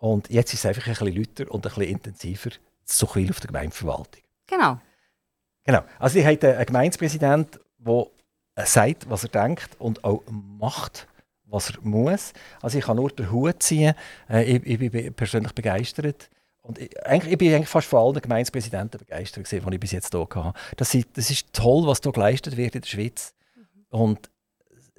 [0.03, 2.51] Und jetzt ist es einfach ein bisschen lauter und ein bisschen intensiver
[2.85, 4.21] zu viel auf der Gemeindeverwaltung.
[4.49, 4.81] Genau.
[5.65, 5.83] Genau.
[6.01, 8.07] Also ihr habt einen Gemeindepräsident, der
[8.67, 11.07] sagt, was er denkt und auch macht,
[11.45, 12.33] was er muss.
[12.61, 13.95] Also ich kann nur den Hut ziehen.
[14.29, 16.29] Äh, ich, ich bin persönlich begeistert.
[16.63, 19.93] Und ich, eigentlich, ich bin eigentlich fast von allen Gemeindepräsidenten begeistert, gewesen, die ich bis
[19.93, 20.59] jetzt hier hatte.
[20.79, 23.35] Das, ist- das ist toll, was hier geleistet wird in der Schweiz.
[23.91, 24.31] Und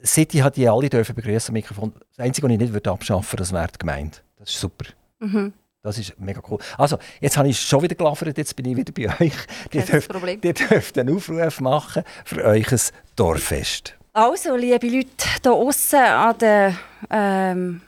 [0.06, 1.94] City hat die alle dürfen begrüßen Mikrofon.
[2.16, 4.18] Das Einzige, was ich nicht würde abschaffen das wäre die Gemeinde.
[4.38, 4.86] Das ist super.
[5.20, 5.54] Mhm.
[5.82, 6.60] Das ist mega cool.
[6.78, 9.34] Also, jetzt habe ich schon wieder gelaffert, jetzt bin ich wieder bei euch.
[9.74, 10.40] Ihr Kein dürft, Problem.
[10.42, 12.80] ihr dürft einen Aufruf machen für euch ein
[13.18, 13.98] Dorffest.
[14.14, 15.10] Also, liebe Leute
[15.42, 16.76] hier außen an der.
[17.10, 17.82] Ähm,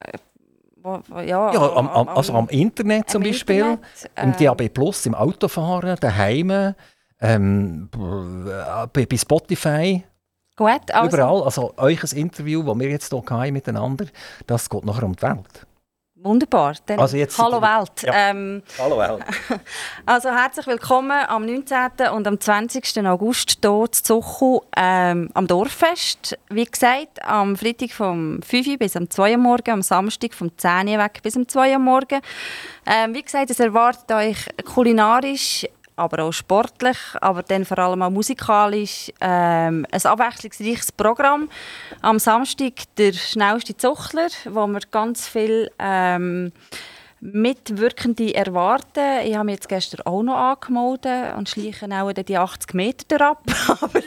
[0.00, 0.18] äh,
[0.82, 4.68] wo, wo, ja, Ja, am, am, also am Internet zum Beispiel, Internet, im ähm, DAB
[4.68, 6.74] Plus, im Autofahren, daheim,
[7.20, 7.88] ähm,
[8.92, 10.04] bei, bei Spotify,
[10.60, 11.42] Gut, also, überall.
[11.42, 14.04] Also euch ein Interview, das wir jetzt hier hatten miteinander,
[14.46, 15.66] das geht nachher um die Welt.
[16.16, 16.74] wunderbar.
[16.84, 18.02] Dann, Also jetzt hallo Welt.
[18.02, 18.12] Ja.
[18.14, 19.24] Ähm, Hallo Welt.
[20.04, 22.08] also herzlich willkommen am 19.
[22.14, 23.06] und am 20.
[23.06, 26.36] August hier zu Zuchu ähm, am Dorffest.
[26.50, 30.50] Wie gesagt, am Freitag vom 5 Uhr bis am 2 Uhr morgen, am Samstag vom
[30.54, 32.20] 10 Uhr weg bis am 2 Uhr morgen.
[32.84, 34.36] Ähm, wie gesagt, es erwartet euch
[34.66, 35.66] kulinarisch,
[36.00, 41.48] aber auch sportlich, aber dann vor allem auch musikalisch ähm, ein abwechslungsreiches Programm.
[42.00, 46.52] Am Samstag der schnellste Zuchler, wo wir ganz viel ähm,
[47.20, 49.26] Mitwirkende erwarten.
[49.26, 53.42] Ich habe mich jetzt gestern auch noch angemeldet und schleiche auch die 80 Meter ab.
[53.68, 54.00] Aber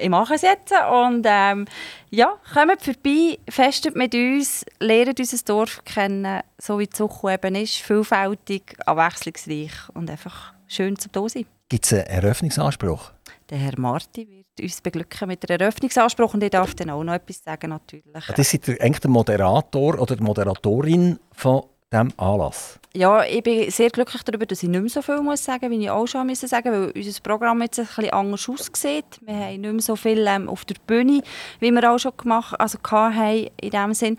[0.00, 0.72] ich mache es jetzt.
[0.72, 1.66] Und ähm,
[2.10, 7.76] ja, kommt vorbei, festet mit uns, lernt unser Dorf kennen, so wie Zuchu eben ist.
[7.76, 11.46] Vielfältig, abwechslungsreich und einfach schön zum da sein.
[11.68, 13.12] Gibt es einen Eröffnungsanspruch?
[13.50, 17.14] Der Herr Marti wird uns beglücken mit der Eröffnungsanspruch und ich darf dann auch noch
[17.14, 18.26] etwas sagen, natürlich.
[18.36, 21.62] Das ist der, eigentlich der Moderator oder die Moderatorin von
[21.94, 22.78] diesem Anlass.
[22.96, 25.82] Ja, ich bin sehr glücklich darüber, dass ich nicht mehr so viel muss sagen wie
[25.82, 29.04] ich auch schon müssen sagen weil unser Programm jetzt ein bisschen anders aussieht.
[29.22, 31.20] Wir haben nicht mehr so viel ähm, auf der Bühne,
[31.58, 34.16] wie wir auch schon gemacht also hatten, in dem Sinn.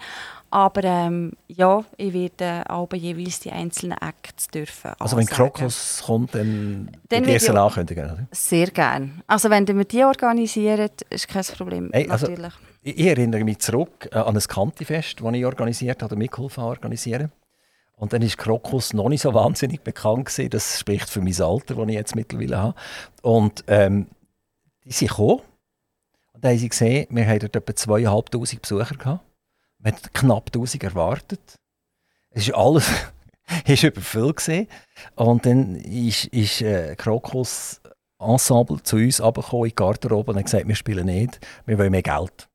[0.52, 5.26] Aber ähm, ja, ich werde auch jeweils die einzelnen Acts dürfen Also wenn.
[5.26, 8.28] Krokus kommt, dann, Dann die wird erste ja- ankündigen, oder?
[8.32, 9.22] Sehr gerne.
[9.28, 12.54] Also wenn ihr die organisiert, ist kein Problem, Hey, also- natürlich.
[12.84, 17.32] Ich, erinnere mich zurück äh, an ein Kantifest, das ich organisiert habe, oder mitgeholfen organisieren.
[17.96, 20.50] Und dann ist Krokus noch nicht so wahnsinnig bekannt gewesen.
[20.50, 22.76] Das spricht für mein Alter, das ich jetzt mittlerweile habe.
[23.22, 24.08] Und ähm,
[24.84, 25.42] die sind gekommen.
[26.34, 28.96] Und dann haben sie gesehen, wir hatten dort etwa 2'500 Besucher.
[28.96, 29.24] Gehabt.
[29.80, 31.56] Wir hatten knapp 1000 erwartet.
[32.32, 32.90] Es ist alles
[33.66, 34.68] ist überfüllt gewesen.
[35.16, 37.82] Und dann ist, ist äh, Krokus
[38.20, 41.92] Ensemble zu uns runtergekommen in die Garderobe und hat gesagt, wir spielen nicht, wir wollen
[41.92, 42.48] mehr Geld.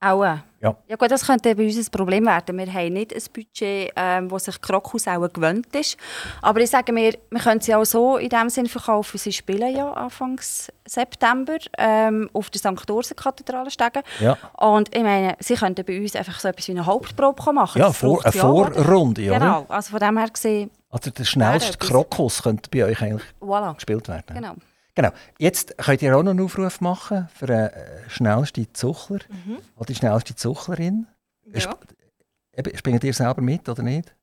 [0.00, 0.38] Auch.
[0.64, 0.74] Ja.
[0.88, 2.56] ja gut, das könnte bei uns ein Problem werden.
[2.56, 5.98] Wir haben nicht ein Budget, ähm, das sich Krokus auch gewöhnt ist.
[6.40, 9.18] Aber ich sage mir, wir können sie auch so in dem Sinn verkaufen.
[9.18, 10.40] Sie spielen ja Anfang
[10.86, 12.90] September ähm, auf der St.
[12.90, 14.02] Ursen-Kathedrale steigen.
[14.20, 17.78] Ja, Und ich meine, sie könnten bei uns einfach so etwas wie eine Hauptprobe machen.
[17.78, 18.40] ja vor, eine ja?
[18.40, 19.38] Vorrunde, oder?
[19.38, 21.76] Genau, also von dem her gesehen, Also der schnellste.
[21.76, 23.74] Krokus könnte bei euch eigentlich voilà.
[23.74, 24.34] gespielt werden.
[24.34, 24.54] Genau.
[24.94, 25.10] Genau.
[25.38, 29.18] Jetzt könnt ihr auch noch einen Aufruf machen für den äh, schnellsten Zuchler
[29.76, 31.06] oder die schnellste Zuchlerin.
[31.52, 31.74] Ja.
[32.56, 34.14] Eben, Springt ihr selber mit oder nicht?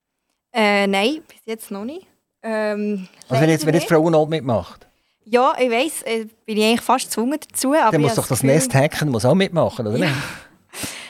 [0.54, 2.08] Äh, nein, bis jetzt noch nicht.
[2.44, 4.88] Ähm, Also wenn jetzt, wenn jetzt leider Frau Unhold mitmacht.
[5.26, 7.74] Ja, ich weiss, äh, bin ich eigentlich fast gezwungen dazu.
[7.74, 10.14] Aber dann muss doch das Gefühl- Nest hacken, muss auch mitmachen, oder nicht?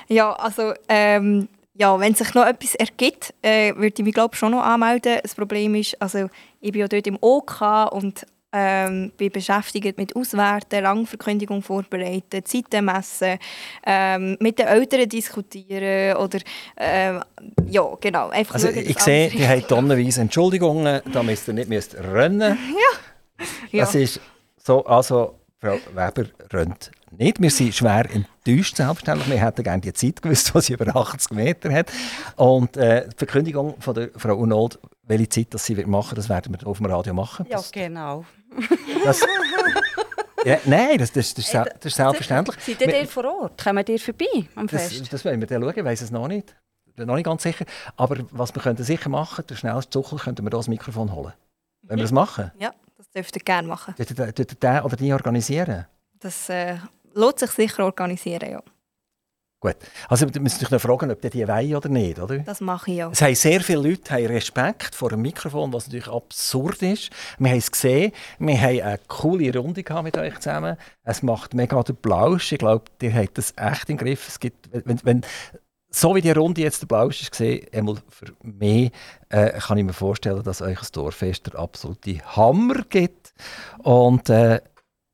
[0.08, 4.52] Ja, also ähm, ja, wenn sich noch etwas ergibt, äh, würde ich mich glaube schon
[4.52, 5.20] noch anmelden.
[5.24, 7.62] Das Problem ist, also ich bin ja dort im OK
[7.94, 13.40] und ähm, bin beschäftigt mit Auswerten, Langverkündigung vorbereiten, Zeiten messen,
[13.86, 16.40] ähm, mit den Eltern diskutieren oder
[16.78, 17.22] ähm,
[17.68, 18.30] ja, genau.
[18.30, 22.58] Einfach Also schauen, ich sehe, die haben tonnenweise Entschuldigungen, da müsst ihr nicht müsst rennen.
[23.72, 23.86] Ja.
[23.86, 24.20] Das ist
[24.58, 27.42] so, also Frau Weber rennt nicht.
[27.42, 29.30] Wir sind schwer enttäuscht, selbstverständlich.
[29.30, 31.92] Wir hätten gerne die Zeit gewusst, die sie über 80 Meter hat.
[32.36, 36.30] Und äh, die Verkündigung von der Frau Unold, welche Zeit das sie wird machen das
[36.30, 37.46] werden wir auf dem Radio machen.
[37.50, 38.26] Ja, Das, genau.
[39.04, 39.22] das,
[40.46, 42.58] ja, nein, das, das, das, das ist selbstverständlich.
[42.60, 43.64] Seid ihr vor Ort?
[43.64, 45.14] Kommen ihr vorbei am Das, Fest?
[45.14, 46.56] das wollen wir dann schauen, ich weiss es noch nicht.
[46.96, 47.66] Bin noch nicht ganz sicher.
[47.96, 51.34] Aber was wir könnten sicher machen, der schnellste Zuchel könnten wir da das Mikrofon holen.
[51.84, 53.96] Wenn wir das machen, Ja, das dürft ihr gerne machen.
[53.98, 55.86] tut ihr den oder die organisieren.
[56.20, 56.76] Das äh,
[57.14, 58.62] lohnt sich sicher organisieren, ja.
[59.62, 59.76] Gut.
[60.10, 62.40] Also wir müssen sich noch fragen, ob die die wollen oder nicht, oder?
[62.40, 63.12] Das mache ich auch.
[63.12, 67.12] Es haben sehr viele Leute haben Respekt vor dem Mikrofon, was natürlich absurd ist.
[67.38, 70.78] Wir haben es gesehen, wir haben eine coole Runde gehabt mit euch zusammen.
[71.04, 72.52] Es macht mega den Plausch.
[72.52, 74.28] Ich glaube, ihr habt das echt im Griff.
[74.30, 75.22] Es gibt, wenn, wenn,
[75.92, 78.92] so wie die Runde jetzt der Plausch ist gesehen, einmal für mich,
[79.30, 83.32] äh, kann ich mir vorstellen, dass euch das Dorffest der absolute Hammer gibt.
[83.84, 84.60] Und äh,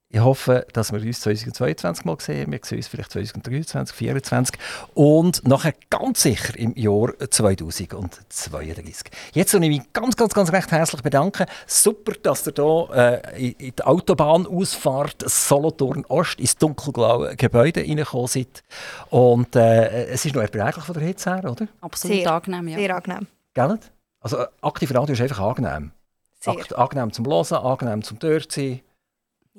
[0.10, 2.50] ich hoffe, dass wir uns 2022 mal sehen.
[2.50, 4.58] Wir sehen uns vielleicht 2023, 2024
[4.94, 9.12] und nachher ganz sicher im Jahr 2032.
[9.34, 11.46] Jetzt soll ich mich ganz, ganz, ganz recht herzlich bedanken.
[11.66, 18.64] Super, dass ihr hier äh, in die Autobahnausfahrt Solothurn Ost ins dunkelblaue Gebäude reingekommen seid.
[19.10, 21.68] Und äh, es ist noch erträglich von der Hitze her, oder?
[21.82, 22.78] Absolut Sehr, angenehm, ja.
[22.78, 23.28] Sehr angenehm.
[23.54, 23.78] Gell?
[24.22, 25.92] Also äh, aktiv Radio ist einfach angenehm.
[26.40, 26.54] Sehr.
[26.54, 28.80] Akt, angenehm zum Hören, angenehm zum dort sein.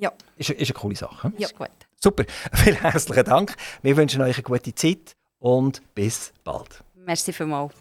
[0.01, 0.13] Ja.
[0.37, 1.33] Ist, ist eine coole Sache.
[1.39, 1.49] Ja.
[1.49, 1.69] Gut.
[2.01, 2.25] Super,
[2.55, 3.55] vielen herzlichen Dank.
[3.83, 6.85] Wir wünschen euch eine gute Zeit und bis bald.
[6.95, 7.75] Merci vielmals.